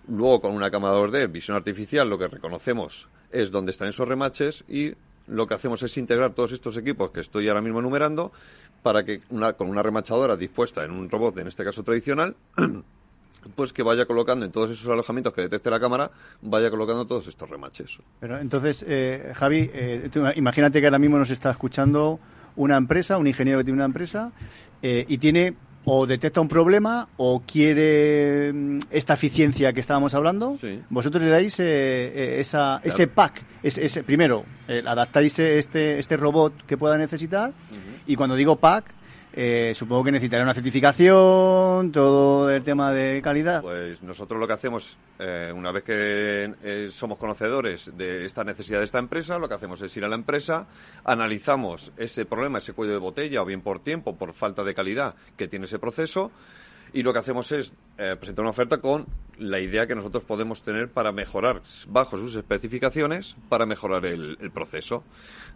[0.08, 4.64] Luego con una cámara 2D, visión artificial, lo que reconocemos es dónde están esos remaches
[4.68, 4.94] y
[5.28, 8.32] lo que hacemos es integrar todos estos equipos que estoy ahora mismo enumerando
[8.82, 12.36] para que una, con una remachadora dispuesta en un robot, en este caso tradicional,
[13.56, 16.12] pues que vaya colocando en todos esos alojamientos que detecte la cámara,
[16.42, 17.98] vaya colocando todos estos remaches.
[18.20, 22.20] Pero entonces, eh, Javi, eh, imagínate que ahora mismo nos está escuchando
[22.56, 24.32] una empresa, un ingeniero que tiene una empresa
[24.82, 25.56] eh, y tiene
[25.86, 30.58] o detecta un problema o quiere mm, esta eficiencia que estábamos hablando.
[30.90, 36.16] Vosotros le dais eh, eh, esa, ese pack, ese, ese- primero eh, adaptáis este, este
[36.18, 37.52] robot que pueda necesitar
[38.08, 38.86] y cuando digo pack
[39.36, 43.64] eh, supongo que necesitará una certificación, todo el tema de calidad.
[43.64, 48.78] Pues nosotros lo que hacemos, eh, una vez que eh, somos conocedores de esta necesidad
[48.78, 50.68] de esta empresa, lo que hacemos es ir a la empresa,
[51.04, 55.16] analizamos ese problema, ese cuello de botella, o bien por tiempo, por falta de calidad
[55.36, 56.32] que tiene ese proceso,
[56.94, 59.08] y lo que hacemos es eh, presentar una oferta con
[59.40, 65.04] la idea que nosotros podemos tener para mejorar, bajo sus especificaciones, para mejorar el, proceso.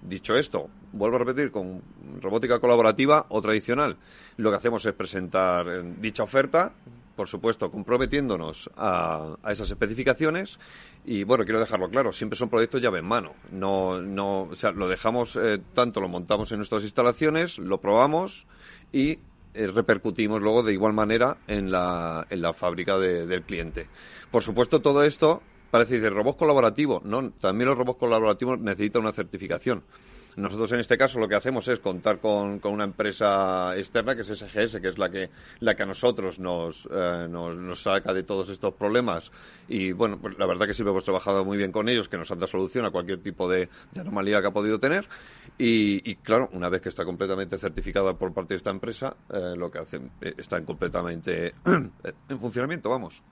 [0.01, 1.81] Dicho esto, vuelvo a repetir, con
[2.19, 3.97] robótica colaborativa o tradicional,
[4.37, 6.73] lo que hacemos es presentar eh, dicha oferta,
[7.15, 10.59] por supuesto, comprometiéndonos a, a esas especificaciones.
[11.05, 13.33] Y bueno, quiero dejarlo claro, siempre son proyectos llave en mano.
[13.51, 18.45] No, no, o sea, lo dejamos, eh, tanto lo montamos en nuestras instalaciones, lo probamos
[18.91, 19.19] y
[19.57, 23.87] eh, repercutimos luego de igual manera en la, en la fábrica de- del cliente.
[24.31, 25.41] Por supuesto, todo esto
[25.71, 27.01] parece decir robot colaborativo.
[27.03, 29.83] No, también los robots colaborativos necesitan una certificación.
[30.37, 34.21] Nosotros en este caso lo que hacemos es contar con, con una empresa externa que
[34.21, 35.31] es SGS, que es la que,
[35.61, 39.31] la que a nosotros nos, eh, nos, nos saca de todos estos problemas.
[39.67, 42.29] Y bueno, pues la verdad que siempre hemos trabajado muy bien con ellos, que nos
[42.29, 43.67] han dado solución a cualquier tipo de,
[43.99, 45.07] anomalía que ha podido tener.
[45.57, 49.55] Y, y, claro, una vez que está completamente certificada por parte de esta empresa, eh,
[49.57, 53.23] lo que hacen eh, está en completamente en funcionamiento, vamos.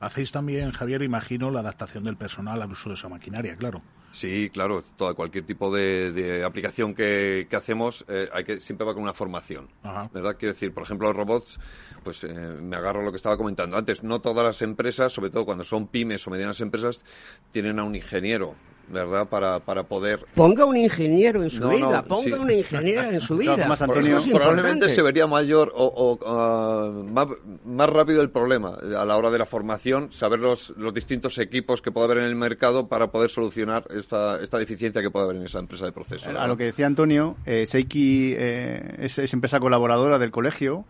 [0.00, 3.82] Hacéis también, Javier, imagino, la adaptación del personal al uso de esa maquinaria, claro.
[4.12, 8.86] Sí, claro, toda, cualquier tipo de, de aplicación que, que hacemos eh, hay que siempre
[8.86, 9.68] va con una formación,
[10.12, 10.36] ¿verdad?
[10.38, 11.60] Quiero decir, por ejemplo, los robots,
[12.02, 14.02] pues eh, me agarro a lo que estaba comentando antes.
[14.02, 17.04] No todas las empresas, sobre todo cuando son pymes o medianas empresas,
[17.52, 18.56] tienen a un ingeniero,
[18.90, 19.28] ¿verdad?
[19.28, 22.32] Para, para poder Ponga un ingeniero en su No, vida, no, ponga sí.
[22.32, 23.54] una ingeniera en su vida.
[23.54, 27.26] Eso Antonio, es probablemente se vería mayor o, o, ah, más,
[27.64, 31.80] más rápido el problema a la hora de la formación, saber los, los distintos equipos
[31.82, 35.36] que puede haber en el mercado para poder solucionar esta, esta deficiencia que puede haber
[35.36, 36.30] en esa empresa de proceso.
[36.30, 40.84] A lo que decía Antonio, eh, Seiki eh, es, es empresa colaboradora del colegio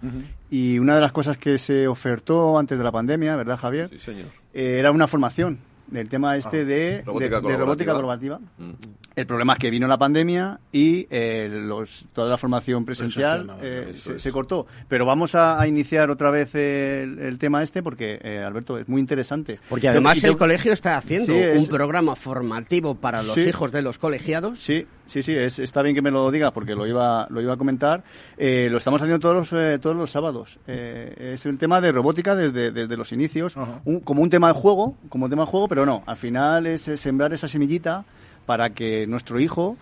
[0.51, 3.89] y una de las cosas que se ofertó antes de la pandemia, ¿verdad, Javier?
[3.91, 4.27] Sí, señor.
[4.53, 5.59] Eh, era una formación.
[5.91, 8.39] Del tema este Ah, de robótica de- de robótica colaborativa.
[8.39, 8.77] colaborativa.
[9.17, 13.83] El problema es que vino la pandemia y eh, los, toda la formación presencial eh,
[13.87, 14.67] no, eso se, se cortó.
[14.89, 18.89] Pero vamos a, a iniciar otra vez el, el tema este porque, eh, Alberto, es
[18.89, 19.59] muy interesante.
[19.69, 23.35] Porque además Y te- el colegio está haciendo Sí, es- un programa formativo para los
[23.35, 23.43] Sí.
[23.49, 24.61] hijos de los colegiados.
[24.61, 27.55] Sí, sí, sí, es- está bien que me lo digas porque lo iba, lo iba
[27.55, 28.05] a comentar.
[28.39, 30.59] Eh, lo estamos haciendo todos los, eh, todos los sábados.
[30.69, 34.55] Eh, es un tema de robótica desde, desde los inicios, un- como un tema de
[34.55, 38.05] juego, como un tema de juego, pero no, al final es, eh, sembrar esa semillita
[38.47, 39.77] para que nuestro hijo,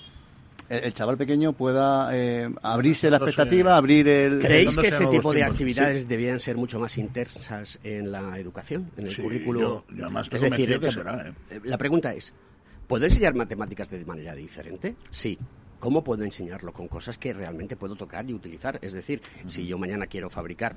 [0.68, 4.40] el, el chaval pequeño, pueda eh, abrirse la expectativa, abrir el...
[4.40, 5.42] ¿Creéis que este tipo de Sí.
[5.44, 9.84] actividades debían ser mucho más intensas en la educación, en el Sí, currículo?
[9.90, 11.60] yo- es decir, que eh, será, ¿eh?
[11.64, 12.32] la pregunta es,
[12.86, 14.96] ¿puedo enseñar matemáticas de manera diferente?
[15.10, 15.38] Sí.
[15.80, 16.72] ¿Cómo puedo enseñarlo?
[16.72, 18.80] Con cosas que realmente puedo tocar y utilizar.
[18.82, 20.74] Es decir, si yo mañana quiero fabricar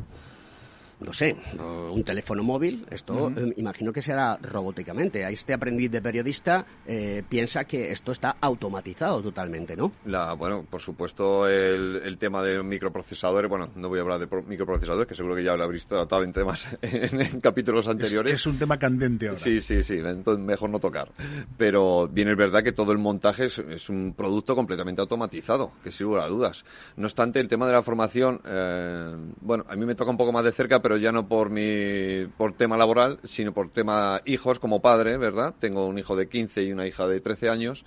[1.01, 5.25] no sé, un teléfono móvil, esto eh, imagino que se hará robóticamente.
[5.25, 9.91] A Este aprendiz de periodista eh, piensa que esto está automatizado totalmente, ¿no?
[10.05, 14.27] La, bueno, por supuesto, el, el tema de microprocesadores, bueno, no voy a hablar de
[14.27, 18.33] pro- microprocesadores, que seguro que ya lo habréis tratado en temas en, en capítulos anteriores.
[18.33, 19.39] Es, es un tema candente ahora.
[19.39, 21.11] Sí, sí, sí, entonces mejor no tocar.
[21.57, 25.91] Pero bien es verdad que todo el montaje es, es un producto completamente automatizado, que
[25.91, 26.63] sin lugar a dudas.
[26.95, 30.31] No obstante, el tema de la formación, eh, bueno, a mí me toca un poco
[30.31, 34.59] más de cerca, pero ya no por mi por tema laboral, sino por tema hijos
[34.59, 35.55] como padre, ¿verdad?
[35.59, 37.85] Tengo un hijo de 15 y una hija de 13 años.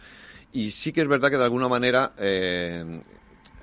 [0.53, 3.03] Y sí que es verdad que de alguna manera eh,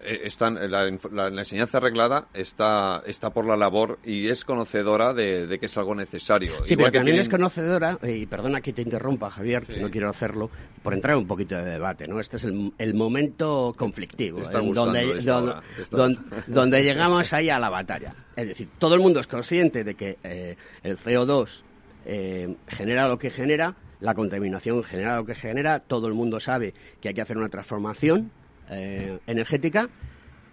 [0.04, 5.14] están, la, inf- la- la enseñanza arreglada está, está por la labor y es conocedora
[5.14, 6.52] de, de que es algo necesario.
[6.64, 9.66] Sí, Igual pero que también tienen- es conocedora, eh, y perdona que te interrumpa, Javier,
[9.66, 10.50] que no quiero hacerlo,
[10.84, 12.20] por entrar un poquito de debate, ¿no?
[12.20, 17.50] Este es el, el momento conflictivo, donde, donde, ahora, te está- don- donde llegamos ahí
[17.50, 18.14] a la batalla.
[18.36, 21.64] Es decir, todo el mundo es consciente de que eh, el CO2
[22.06, 26.74] eh, genera lo que genera, la contaminación genera lo que genera, todo el mundo sabe
[27.00, 28.32] que hay que hacer una transformación
[28.72, 29.90] eh, energética,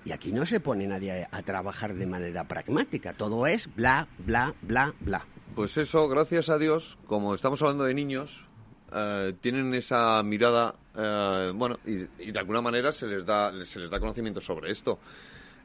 [0.05, 4.55] y aquí no se pone nadie a, trabajar de manera pragmática, todo es bla, bla,
[4.61, 5.27] bla, bla.
[5.55, 8.49] Pues eso, gracias a Dios, como estamos hablando de niños,
[8.93, 13.81] eh, tienen esa mirada, eh, bueno, y, y de alguna manera se les da, se
[13.81, 15.01] les da conocimiento sobre esto.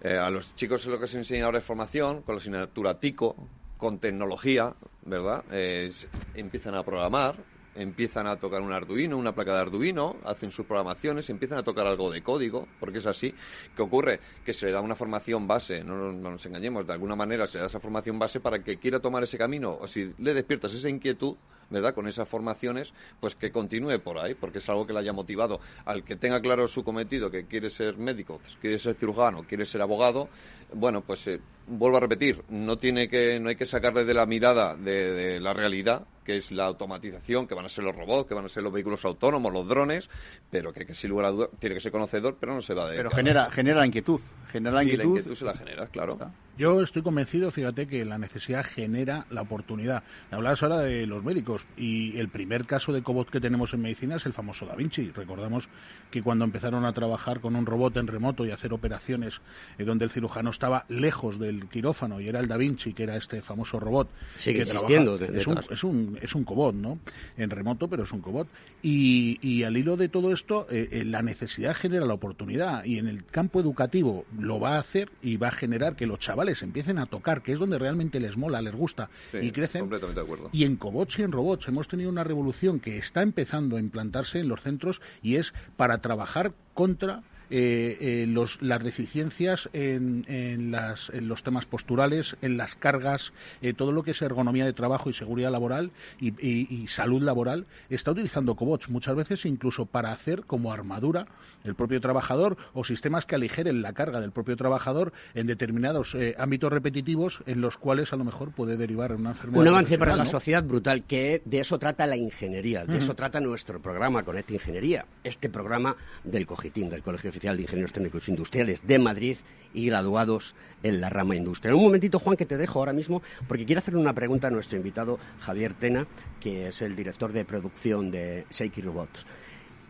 [0.01, 3.49] Eh, a los chicos lo que se enseña ahora es formación, con la asignatura TICO,
[3.78, 5.45] con tecnología, ¿verdad?
[5.51, 7.45] Eh, s- empiezan a programar,
[7.76, 11.88] empiezan a tocar un Arduino, una placa de Arduino, hacen sus programaciones, empiezan a tocar
[11.88, 13.34] algo de código, porque es así.
[13.76, 14.19] ¿Qué ocurre?
[14.45, 17.47] Que se le da una formación base, no, nos- no nos engañemos, de alguna manera
[17.47, 20.34] se le da esa formación base para que quiera tomar ese camino, o si le
[20.34, 21.36] despiertas esa inquietud,
[21.74, 21.93] ¿verdad?
[21.93, 25.59] Con esas formaciones, pues que continúe por ahí, porque es algo que le haya motivado.
[25.86, 29.82] Al que tenga claro su cometido, que quiere ser médico, quiere ser cirujano, quiere ser
[29.82, 30.30] abogado,
[30.74, 34.26] bueno, pues eh, vuelvo a repetir, no tiene que, no hay que sacarle de la
[34.26, 38.28] mirada de, de la realidad, que es la automatización, que van a ser los robots,
[38.28, 40.09] que van a ser los vehículos autónomos, los drones,
[40.49, 42.89] pero que, que sin lugar a duda tiene que ser conocedor, pero no se va
[42.89, 43.21] de Pero cara.
[43.24, 44.21] genera, genera la inquietud.
[44.49, 45.03] Genera la Sí, inquietud.
[45.13, 46.17] la inquietud se la genera, claro.
[46.57, 50.03] Yo estoy convencido, fíjate, que la necesidad genera la oportunidad.
[50.32, 54.16] Hablabas ahora de los médicos y el primer caso de cobot que tenemos en medicina
[54.18, 55.09] es el famoso Da Vinci.
[55.11, 55.70] Recordamos
[56.11, 59.41] que cuando empezaron a trabajar con un robot en remoto y hacer operaciones
[59.78, 63.16] eh, donde el cirujano estaba lejos del quirófano y era el Da Vinci, que era
[63.18, 64.09] este famoso robot.
[64.38, 66.99] Sigue que trabaja- existiendo, de- de es, un, es, un, es un cobot, ¿no?
[67.38, 68.47] En remoto, pero es un cobot.
[68.82, 72.97] Y, y al hilo de todo esto, eh, eh, la necesidad genera la oportunidad y
[72.97, 76.61] en el campo educativo lo va a hacer y va a generar que los chavales
[76.61, 79.82] empiecen a tocar, que es donde realmente les mola, les gusta Sí, y crecen.
[79.82, 80.49] completamente de acuerdo.
[80.51, 84.39] Y en cobots y en robots hemos tenido una revolución que está empezando a implantarse
[84.39, 90.72] en los centros y es para trabajar contra eh, eh, los, las deficiencias en, en,
[90.72, 94.74] las, en los temas posturales, en las cargas, eh, todo lo que es ergonomía de
[94.74, 99.86] trabajo y seguridad laboral y, y- y salud laboral, está utilizando cobots muchas veces incluso
[99.86, 101.28] para hacer como armadura
[101.64, 106.36] el propio trabajador o sistemas que aligeren la carga del propio trabajador en determinados eh,
[106.38, 109.62] ámbitos repetitivos en los cuales a lo mejor puede derivar en una enfermedad.
[109.62, 113.39] Un avance para la sociedad brutal, que de eso trata la ingeniería, de eso trata
[113.39, 118.86] nuestro programa Conecta Ingeniería, este programa del COGITIN, del Colegio Oficial de Ingenieros Técnicos Industriales
[118.86, 119.38] de Madrid
[119.73, 120.53] y graduados
[120.84, 121.73] en la rama industrial.
[121.73, 124.77] Un momentito, Juan, que te dejo ahora mismo, porque quiero hacer una pregunta a nuestro
[124.77, 126.05] invitado Javier Tena,
[126.39, 129.25] que es el director de producción de Seiki Robots.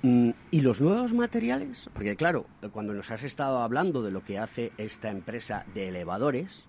[0.04, 1.90] Mm, ¿Y los nuevos materiales?
[1.92, 6.66] Porque claro, cuando nos has estado hablando de lo que hace esta empresa de elevadores,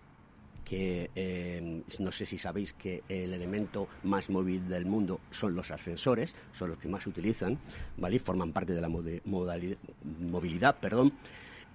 [0.64, 5.70] que eh, no sé si sabéis que el elemento más móvil del mundo son los
[5.70, 7.58] ascensores, son los que más utilizan,
[7.96, 8.18] ¿vale?
[8.18, 11.12] Forman parte de la modalidad- movilidad, perdón.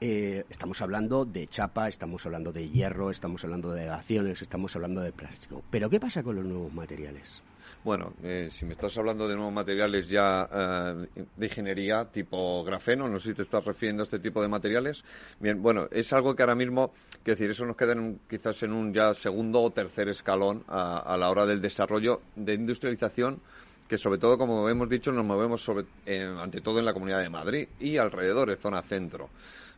[0.02, 5.02] Eh, estamos hablando de chapa, estamos hablando de hierro, estamos hablando de acciones, estamos hablando
[5.02, 5.64] de plástico.
[5.70, 7.44] Pero ¿qué pasa con los nuevos materiales?
[7.90, 13.10] Bueno, eh, si me estás hablando de nuevos materiales ya eh, de ingeniería tipo grafeno,
[13.10, 15.04] no sé si te estás refiriendo a este tipo de materiales.
[15.40, 18.74] Bien, bueno, es algo que ahora mismo, que decir, eso nos queda en quizás en
[18.74, 23.42] un ya segundo o tercer escalón a, la hora del desarrollo de industrialización
[23.88, 27.22] que sobre todo, como hemos dicho, nos movemos sobre, eh, ante todo en la Comunidad
[27.22, 29.30] de Madrid y alrededor, en zona centro,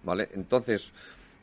[0.03, 0.27] ¿vale?
[0.33, 0.91] Entonces,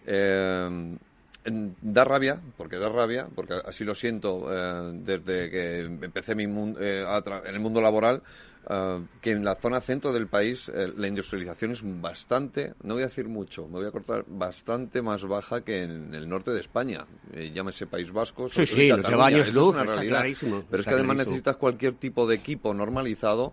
[0.04, 0.98] en-
[1.45, 6.76] da rabia, porque da rabia, porque así lo siento eh, desde que empecé mi mun-
[6.78, 7.05] eh,
[7.45, 8.22] en el mundo laboral,
[8.68, 13.03] eh, que en la zona centro del país eh, la industrialización es bastante, no voy
[13.05, 16.61] a decir mucho, me voy a cortar, bastante más baja que en el norte de
[16.61, 17.07] España.
[17.32, 19.09] Eh, llámese País Vasco, Sí, sí, Cataluña.
[19.09, 20.24] lleva años Eso luz, es una realidad.
[20.70, 21.30] Pero es que además clarísimo.
[21.30, 23.53] necesitas cualquier tipo de equipo normalizado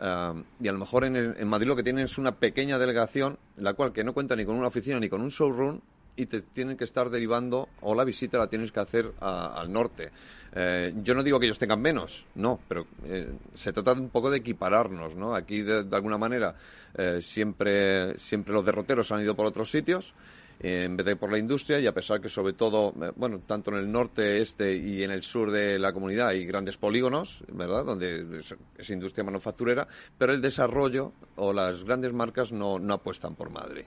[0.00, 2.78] eh, y a lo mejor en, el- en Madrid lo que tienen es una pequeña
[2.78, 5.80] delegación, la cual que no cuenta ni con una oficina ni con un showroom
[6.16, 9.72] y te tienen que estar derivando o la visita la tienes que hacer a- al
[9.72, 10.10] norte.
[10.52, 14.10] Eh, yo no digo que ellos tengan menos, no, pero eh, se trata de un
[14.10, 15.34] poco de equipararnos, ¿no?
[15.34, 16.54] Aquí de, de alguna manera
[16.94, 20.14] eh, siempre siempre los derroteros han ido por otros sitios
[20.60, 23.70] eh, en vez de por la industria y a pesar que sobre todo, bueno, tanto
[23.70, 27.84] en el norte, este y en el sur de la comunidad hay grandes polígonos, ¿verdad?,
[27.84, 29.86] donde es, es industria manufacturera,
[30.16, 33.84] pero el desarrollo o las grandes marcas no, no apuestan por Madrid.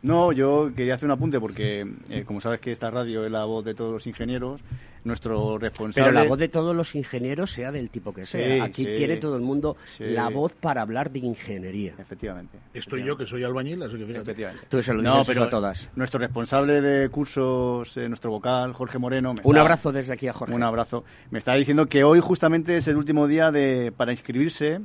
[0.00, 3.44] No, yo quería hacer un apunte porque, eh, como sabes que esta radio es la
[3.44, 4.60] voz de todos los ingenieros,
[5.02, 6.10] nuestro responsable...
[6.10, 8.46] Pero la voz de todos los ingenieros, sea del tipo que sea.
[8.56, 8.90] Sí, Aquí sí.
[8.96, 10.04] tiene todo el mundo Sí.
[10.04, 11.94] la voz para hablar de ingeniería.
[11.98, 12.58] Efectivamente.
[12.74, 14.22] Estoy yo, que soy albañil, así que fíjate.
[14.22, 14.66] Efectivamente.
[14.68, 15.90] Tú se lo No, pero a todas.
[15.96, 19.34] Nuestro responsable de cursos, eh, nuestro vocal, Jorge Moreno.
[19.34, 20.54] me Un está- abrazo desde aquí a Jorge.
[20.54, 21.04] Un abrazo.
[21.30, 24.80] Me está diciendo que hoy justamente es el último día de, para inscribirse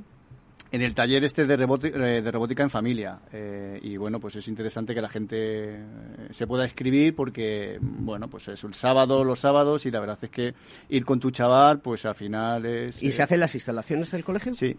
[0.73, 3.19] en el taller este de, eh, de robótica en familia.
[3.31, 5.83] Eh, y bueno, pues es interesante que la gente eh,
[6.31, 10.31] se pueda inscribir porque, bueno, pues es el sábado, los sábados, y la verdad es
[10.31, 10.55] que
[10.89, 13.03] ir con tu chaval, pues al final es...
[13.03, 14.55] ¿Y eh, se hacen las instalaciones del colegio?
[14.55, 14.75] Sí.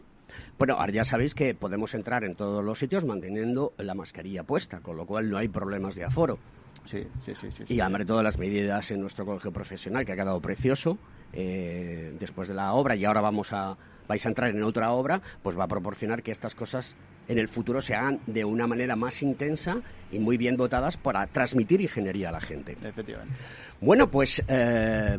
[0.59, 4.81] Bueno, ahora ya sabéis que podemos entrar en todos los sitios manteniendo la mascarilla puesta,
[4.81, 6.41] con lo cual no hay problemas de aforo.
[6.87, 7.53] Sí, sí, sí.
[7.53, 7.81] sí, Y sí.
[7.81, 10.99] hombre, todas las medidas en nuestro colegio profesional, que ha quedado precioso,
[11.35, 13.76] eh, después de la obra, y ahora vamos a,
[14.09, 17.49] vais a entrar en otra obra, pues va a proporcionar que estas cosas en el
[17.49, 19.80] futuro se hagan de una manera más intensa
[20.12, 22.76] y muy bien dotadas para transmitir ingeniería a la gente.
[22.82, 23.35] Efectivamente.
[23.80, 25.16] Bueno, pues eh,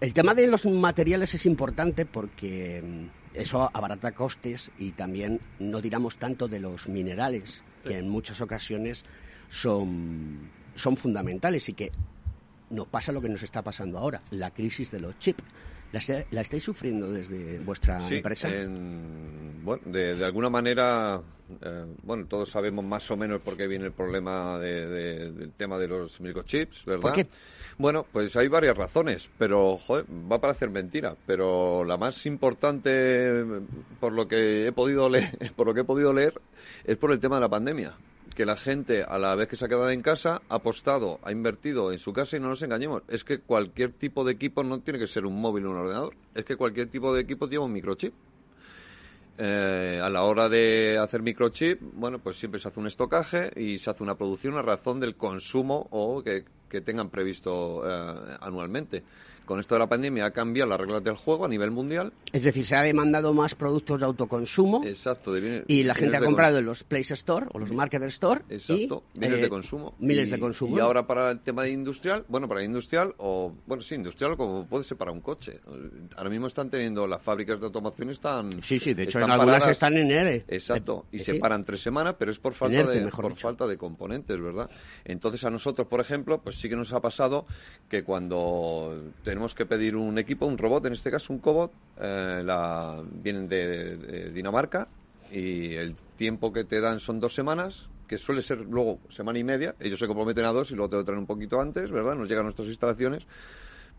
[0.00, 5.80] el tema de los materiales es importante porque mm, eso abarata costes y también no
[5.80, 9.04] diramos tanto de los minerales, que en muchas ocasiones
[9.48, 11.90] son, son fundamentales y que
[12.70, 15.42] nos pasa lo que nos está pasando ahora, la crisis de los chips.
[15.92, 16.00] ¿La,
[16.32, 18.48] la estáis sufriendo desde vuestra Sí, empresa?
[18.52, 21.22] en- bueno, de, de alguna manera,
[21.62, 25.52] eh, bueno, todos sabemos más o menos por qué viene el problema de- de- del
[25.52, 27.00] tema de los microchips, ¿verdad?
[27.02, 27.28] ¿Por qué?
[27.78, 33.44] Bueno, pues hay varias razones, pero joder, va a parecer mentira, pero la más importante
[34.00, 36.34] por lo que he podido leer, por lo que he podido leer
[36.84, 37.94] es por el tema de la pandemia,
[38.34, 41.32] que la gente a la vez que se ha quedado en casa ha apostado, ha
[41.32, 44.80] invertido en su casa y no nos engañemos, es que cualquier tipo de equipo no
[44.80, 47.64] tiene que ser un móvil o un ordenador, es que cualquier tipo de equipo lleva
[47.64, 48.12] un microchip.
[49.36, 53.78] Eh, a la hora de hacer microchip, bueno, pues siempre se hace un estocaje y
[53.78, 59.02] se hace una producción a razón del consumo o que, que tengan previsto eh, anualmente.
[59.44, 62.12] Con esto de la pandemia ha cambiado las reglas del juego a nivel mundial.
[62.32, 65.32] Es decir, se ha demandado más productos de autoconsumo Exacto.
[65.32, 68.02] de bienes- y la gente ha de comprado en los Place Store o los Market
[68.04, 68.40] Store.
[68.48, 69.94] Exacto, y, bienes eh, de consumo.
[69.98, 70.76] Miles Y- de consumo.
[70.76, 74.66] Y ahora para el tema de industrial, bueno, para industrial, o bueno, sí, industrial como
[74.66, 75.60] puede ser para un coche.
[76.16, 78.62] Ahora mismo están teniendo, las fábricas de automoción están.
[78.62, 79.68] Sí, sí, de hecho en algunas paradas.
[79.72, 80.44] están en ERE.
[80.48, 81.38] Exacto, y Eh, se sí.
[81.38, 83.46] paran tres semanas, pero es por falta, ERTE, de, mejor por dicho.
[83.46, 84.70] falta de componentes, ¿verdad?
[85.04, 87.46] Entonces a nosotros, por ejemplo, pues sí que nos ha pasado
[87.88, 92.40] que cuando tenemos que pedir un equipo, un robot, en este caso un cobot, eh,
[92.44, 94.86] la, vienen de, de Dinamarca
[95.32, 99.42] y el tiempo que te dan son dos semanas, que suele ser luego semana y
[99.42, 102.14] media, ellos se comprometen a dos y luego te lo traen un poquito antes, ¿verdad?
[102.14, 103.26] Nos llegan nuestras instalaciones,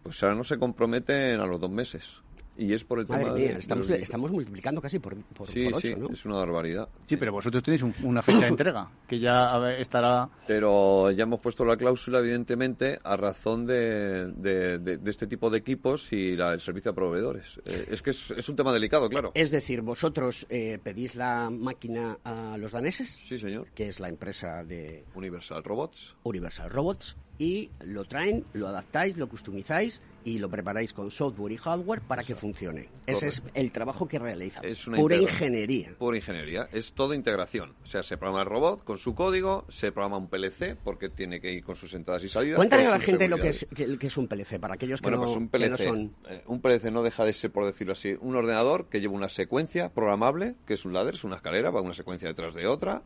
[0.03, 2.21] pues ahora no se comprometen a los dos meses.
[2.57, 5.15] Y es por el Madre tema mía, de- de estamos, los- estamos multiplicando casi por,
[5.17, 6.09] por, Sí, por ocho, sí, ¿no?
[6.09, 6.87] es una barbaridad.
[7.07, 10.29] Sí, pero vosotros tenéis un- una fecha de entrega, que ya estará...
[10.47, 15.49] Pero ya hemos puesto la cláusula, evidentemente, a razón de, de- de- de este tipo
[15.49, 17.59] de equipos y la- el servicio a proveedores.
[17.65, 19.31] Eh, es que es, es un tema delicado, claro.
[19.33, 23.67] Es decir, vosotros eh, pedís la máquina a los daneses, Sí, señor.
[23.75, 26.15] que es la empresa de Universal Robots.
[26.23, 31.57] Universal Robots, y lo traen, lo adaptáis, lo customizáis y lo preparáis con software y
[31.57, 32.89] hardware para que funcione.
[33.05, 34.61] Ese es el trabajo que realiza.
[34.61, 35.93] Es una Pura ingeniería.
[35.99, 36.67] Pura ingeniería.
[36.71, 37.75] Es todo integración.
[37.83, 41.39] O sea, se programa el robot con su código, se programa un PLC porque tiene
[41.39, 42.57] que ir con sus entradas y salidas.
[42.57, 45.05] Cuéntale a la gente lo que es, que, que es un PLC, para aquellos que,
[45.05, 46.15] Bueno, no, pues un que no PLC, son...
[46.27, 49.29] eh, un PLC no deja de ser, por decirlo así, un ordenador que lleva una
[49.29, 53.03] secuencia programable, que es un ladder, es una escalera, va una secuencia detrás de otra,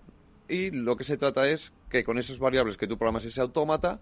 [0.50, 4.00] y lo que se trata es que con esas variables que tú programas ese autómata,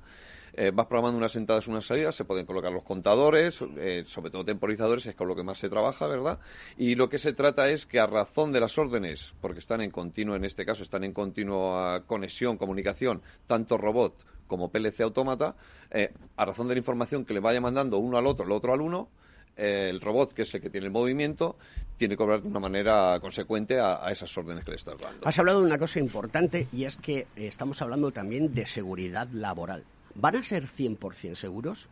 [0.54, 4.46] eh, vas programando unas entradas, unas salidas, se pueden colocar los contadores, eh, sobre todo
[4.46, 6.40] temporizadores, es con lo que más se trabaja, ¿verdad?
[6.78, 9.92] Y lo que se trata es que a razón de las órdenes, porque están en
[9.92, 15.56] continuo, en este caso, están en continua conexión, comunicación, tanto robot como PLC autómata,
[15.92, 18.74] eh, a razón de la información que le vaya mandando uno al otro, el otro
[18.74, 19.10] al uno,
[19.58, 21.58] el robot, que es el que tiene el movimiento,
[21.98, 25.28] tiene que obrar de una manera consecuente a, a esas órdenes que le estás dando.
[25.28, 29.28] Has hablado de una cosa importante y es que eh, estamos hablando también de seguridad
[29.32, 29.84] laboral.
[30.16, 31.88] ¿Van a ser 100% seguros?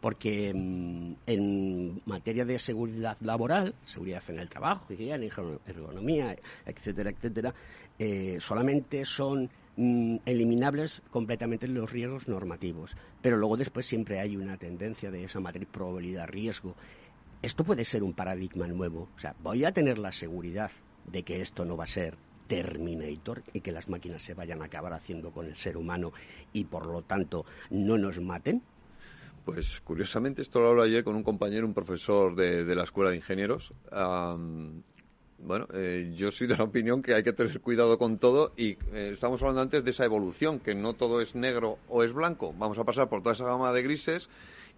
[0.00, 6.36] Porque mm, en materia de seguridad laboral, seguridad en el trabajo, higiene, ergo- ergonomía,
[6.66, 7.54] etcétera, etcétera,
[7.98, 12.96] eh, solamente son mm, eliminables completamente los riesgos normativos.
[13.20, 16.74] Pero luego después siempre hay una tendencia de esa matriz probabilidad-riesgo.
[17.42, 19.08] Esto puede ser un paradigma nuevo.
[19.14, 20.70] O sea, voy a tener la seguridad
[21.06, 22.16] de que esto no va a ser
[22.46, 26.12] Terminator y que las máquinas se vayan a acabar haciendo con el ser humano
[26.52, 28.62] y por lo tanto no nos maten.
[29.44, 33.16] Pues curiosamente esto lo hablo ayer con un compañero, un profesor de, la Escuela de
[33.16, 33.72] Ingenieros.
[35.44, 38.70] Bueno, eh, yo soy de la opinión que hay que tener cuidado con todo y
[38.92, 42.54] eh, estamos hablando antes de esa evolución, que no todo es negro o es blanco.
[42.56, 44.28] Vamos a pasar por toda esa gama de grises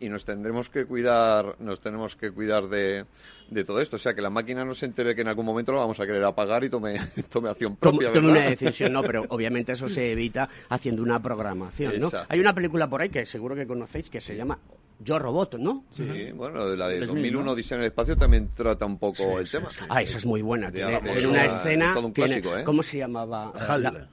[0.00, 3.04] y nos tendremos que cuidar, nos tenemos que cuidar de,
[3.50, 3.96] de todo esto.
[3.96, 6.06] O sea, que la máquina no se entere que en algún momento lo vamos a
[6.06, 6.98] querer apagar y tome,
[7.30, 8.12] tome acción propia.
[8.12, 12.06] tome una decisión, no, pero obviamente eso se evita haciendo una programación, ¿no?
[12.06, 12.26] Exacto.
[12.32, 14.58] Hay una película por ahí que seguro que conocéis que se llama
[15.00, 15.84] Yo Robot, ¿no?
[15.90, 17.52] Sí, bueno, la de Es 2001, mismo.
[17.52, 19.68] Odisea en el espacio, tambitambién trata un poco el tema.
[19.88, 20.70] Ah, esa es muy buena.
[20.70, 21.94] Tiene, tiene una escena.
[21.94, 22.64] todo un tiene- clásico, ¿eh?
[22.64, 23.52] ¿Cómo se llamaba?
[23.58, 24.08] HAL.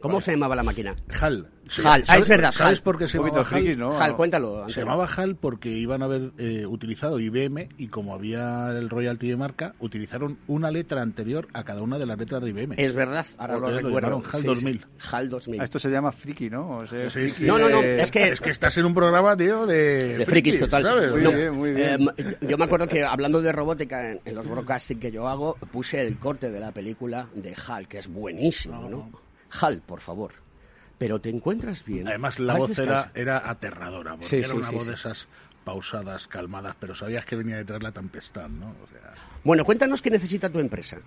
[0.00, 0.94] ¿Cómo se llamaba la máquina?
[1.20, 1.48] HAL.
[1.68, 1.82] Sí.
[1.84, 2.02] HAL.
[2.02, 2.52] Ah, ¿Sabes- es verdad.
[2.52, 2.82] ¿Sabes HAL.
[2.84, 3.78] por qué se Un llamaba poquito HAL?
[3.78, 3.98] ¿no?
[4.00, 8.70] HAL, cuéntalo, Se llamaba HAL porque iban a haber eh, utilizado IBM y como había
[8.70, 12.50] el royalty de marca, utilizaron una letra anterior a cada una de las letras de
[12.50, 12.74] IBM.
[12.78, 13.88] Es verdad, ahora lo recuerdo.
[13.98, 14.78] llamaron HAL Sí, 2000.
[14.80, 14.86] sí.
[15.10, 15.60] HAL 2000.
[15.60, 16.78] Ah, Esto se llama friki, ¿no?
[16.78, 17.44] O sea, Sí, friki sí.
[17.46, 20.26] No, no, no, de- es que- Es que estás en un programa, tío, de, de
[20.26, 20.82] frikis total.
[20.84, 21.10] ¿sabes?
[21.10, 22.08] Muy No, bien, muy bien.
[22.16, 25.56] eh, yo me acuerdo que hablando de robótica en, en los broadcasting que yo hago,
[25.72, 29.27] puse el corte de la película de HAL, que es buenísimo, ¿no?
[29.50, 30.32] HAL, por favor.
[30.98, 32.08] Pero te encuentras bien.
[32.08, 34.88] Además, la voz era, era aterradora, porque Sí, era sí, una sí, voz sí.
[34.90, 35.28] de esas
[35.64, 38.70] pausadas, calmadas, pero sabías que venía detrás la tempestad, ¿no?
[38.82, 40.98] O sea, Bueno, cuéntanos qué necesita tu empresa.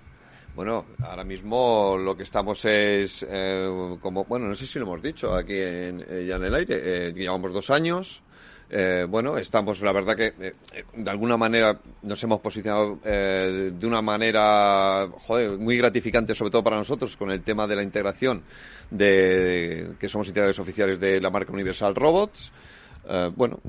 [0.55, 5.01] Bueno, ahora mismo lo que estamos es, eh, como, bueno, no sé si lo hemos
[5.01, 8.21] dicho aquí en, eh, ya en el aire, eh, llevamos dos años.
[8.73, 10.53] Eh, bueno, estamos, la verdad que eh,
[10.95, 16.63] de alguna manera nos hemos posicionado eh, de una manera, joder, muy gratificante, sobre todo
[16.63, 18.43] para nosotros, con el tema de la integración
[18.89, 22.53] de, que somos integradores oficiales de la marca Universal Robots.
[23.09, 23.59] Eh, bueno,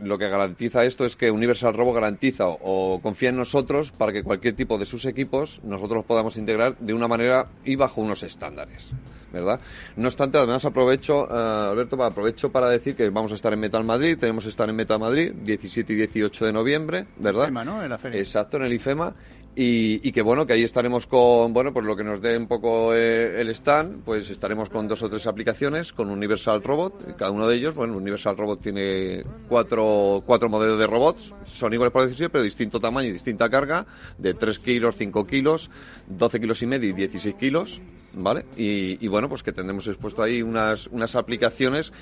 [0.00, 2.58] lo que garantiza esto es que Universal Robo garantiza o,
[2.94, 6.76] o confía en nosotros para que cualquier tipo de sus equipos nosotros los podamos integrar
[6.78, 8.90] de una manera y bajo unos estándares.
[9.32, 9.58] ¿Verdad?
[9.96, 13.82] No obstante, además aprovecho, eh, Alberto, aprovecho para decir que vamos a estar en Metal
[13.82, 17.46] Madrid, tenemos que estar en Metal Madrid 17 y 18 de noviembre, ¿verdad?
[17.46, 17.82] IFEMA, ¿no?
[17.82, 18.20] En la feria.
[18.20, 19.12] Exacto, en el IFEMA.
[19.56, 22.48] Y, y que bueno, que ahí estaremos con, bueno, pues lo que nos dé un
[22.48, 27.30] poco eh, el stand, pues estaremos con dos o tres aplicaciones, con Universal Robot, cada
[27.30, 32.08] uno de ellos, bueno, Universal Robot tiene cuatro, cuatro modelos de robots, son iguales por
[32.08, 33.86] decir, pero distinto tamaño y distinta carga,
[34.18, 35.70] de 3 kilos, 5 kilos,
[36.08, 37.80] 12 kilos y medio y 16 kilos,
[38.14, 38.46] ¿vale?
[38.56, 41.92] Y, y bueno, pues que tendremos expuesto ahí unas, unas aplicaciones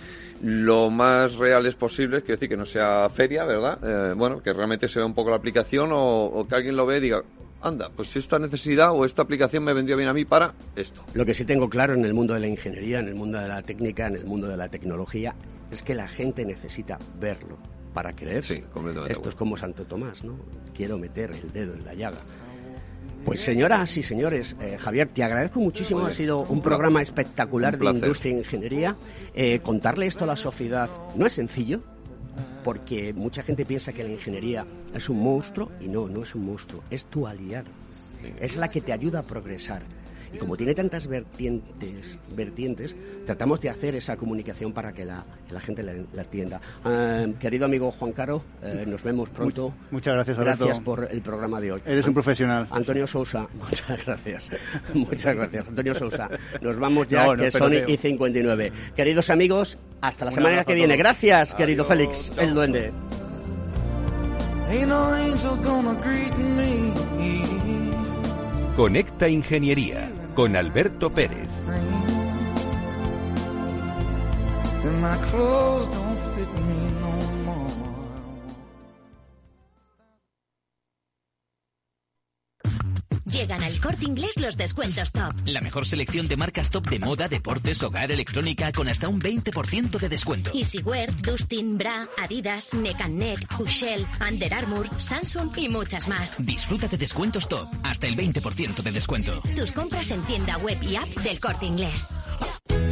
[0.43, 3.79] lo más reales posibles, quiero decir que no sea feria, ¿verdad?
[3.83, 6.87] Eh, bueno, que realmente se vea un poco la aplicación o, o que alguien lo
[6.87, 7.23] ve y diga,
[7.63, 11.05] anda, pues esta necesidad o esta aplicación me vendría bien a mí para esto.
[11.15, 13.49] Lo que sí tengo claro en el mundo de la ingeniería, en el mundo de
[13.49, 15.35] la técnica, en el mundo de la tecnología,
[15.71, 17.59] es que la gente necesita verlo
[17.95, 18.45] para creer.
[18.45, 19.13] Sí, completamente.
[19.13, 20.37] Esto es como Santo Tomás, ¿no?
[20.75, 22.19] Quiero meter el dedo en la llaga.
[23.25, 26.05] Pues señoras y señores, eh, Javier, te agradezco muchísimo.
[26.05, 28.97] Ha sido un, programa espectacular un de industria e ingeniería.
[29.35, 31.83] Eh, contarle esto a la sociedad no es sencillo,
[32.65, 34.65] porque mucha gente piensa que la ingeniería
[34.95, 37.71] es un monstruo y no, no es un monstruo, es tu aliado.
[38.41, 39.83] Es la que te ayuda a progresar.
[40.33, 45.55] Y como tiene tantas vertientes, vertientes tratamos de hacer esa comunicación para que la, que
[45.55, 46.61] la gente la, la entienda.
[46.85, 49.75] Eh, querido amigo Juan Caro, eh, nos vemos pronto.
[49.91, 50.65] Muchas gracias, Alberto.
[50.65, 51.83] Gracias por el programa de hoy.
[51.85, 52.67] Eres un profesional.
[52.71, 54.51] Antonio Sousa, muchas gracias.
[54.95, 56.31] muchas gracias, Antonio Sousa.
[56.61, 58.73] Nos vamos ya, No, no, que son y 59.
[58.97, 60.97] Queridos amigos, hasta la semana que viene.
[60.97, 61.85] Gracias, querido.
[61.85, 62.93] Félix, el duende.
[68.75, 71.49] Conecta Ingeniería con Alberto Pérez.
[83.33, 85.35] Llegan al corte inglés los descuentos top.
[85.47, 89.99] La mejor selección de marcas top de moda, deportes, hogar, electrónica con hasta un 20%
[89.99, 90.51] de descuento.
[90.53, 96.45] Easywear, Dustin, Bra, Adidas, Neck and Neck, Hushell, Under Armour, Samsung y muchas más.
[96.45, 99.41] Disfruta de descuentos top, hasta el 20% de descuento.
[99.57, 102.11] Tus compras en tienda web y app del corte inglés.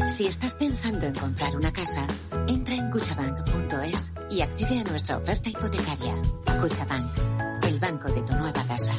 [0.09, 2.07] Si estás pensando en comprar una casa,
[2.49, 6.15] entra en cuchabank.es y accede a nuestra oferta hipotecaria.
[6.61, 8.97] Cuchabank, el banco de tu nueva casa.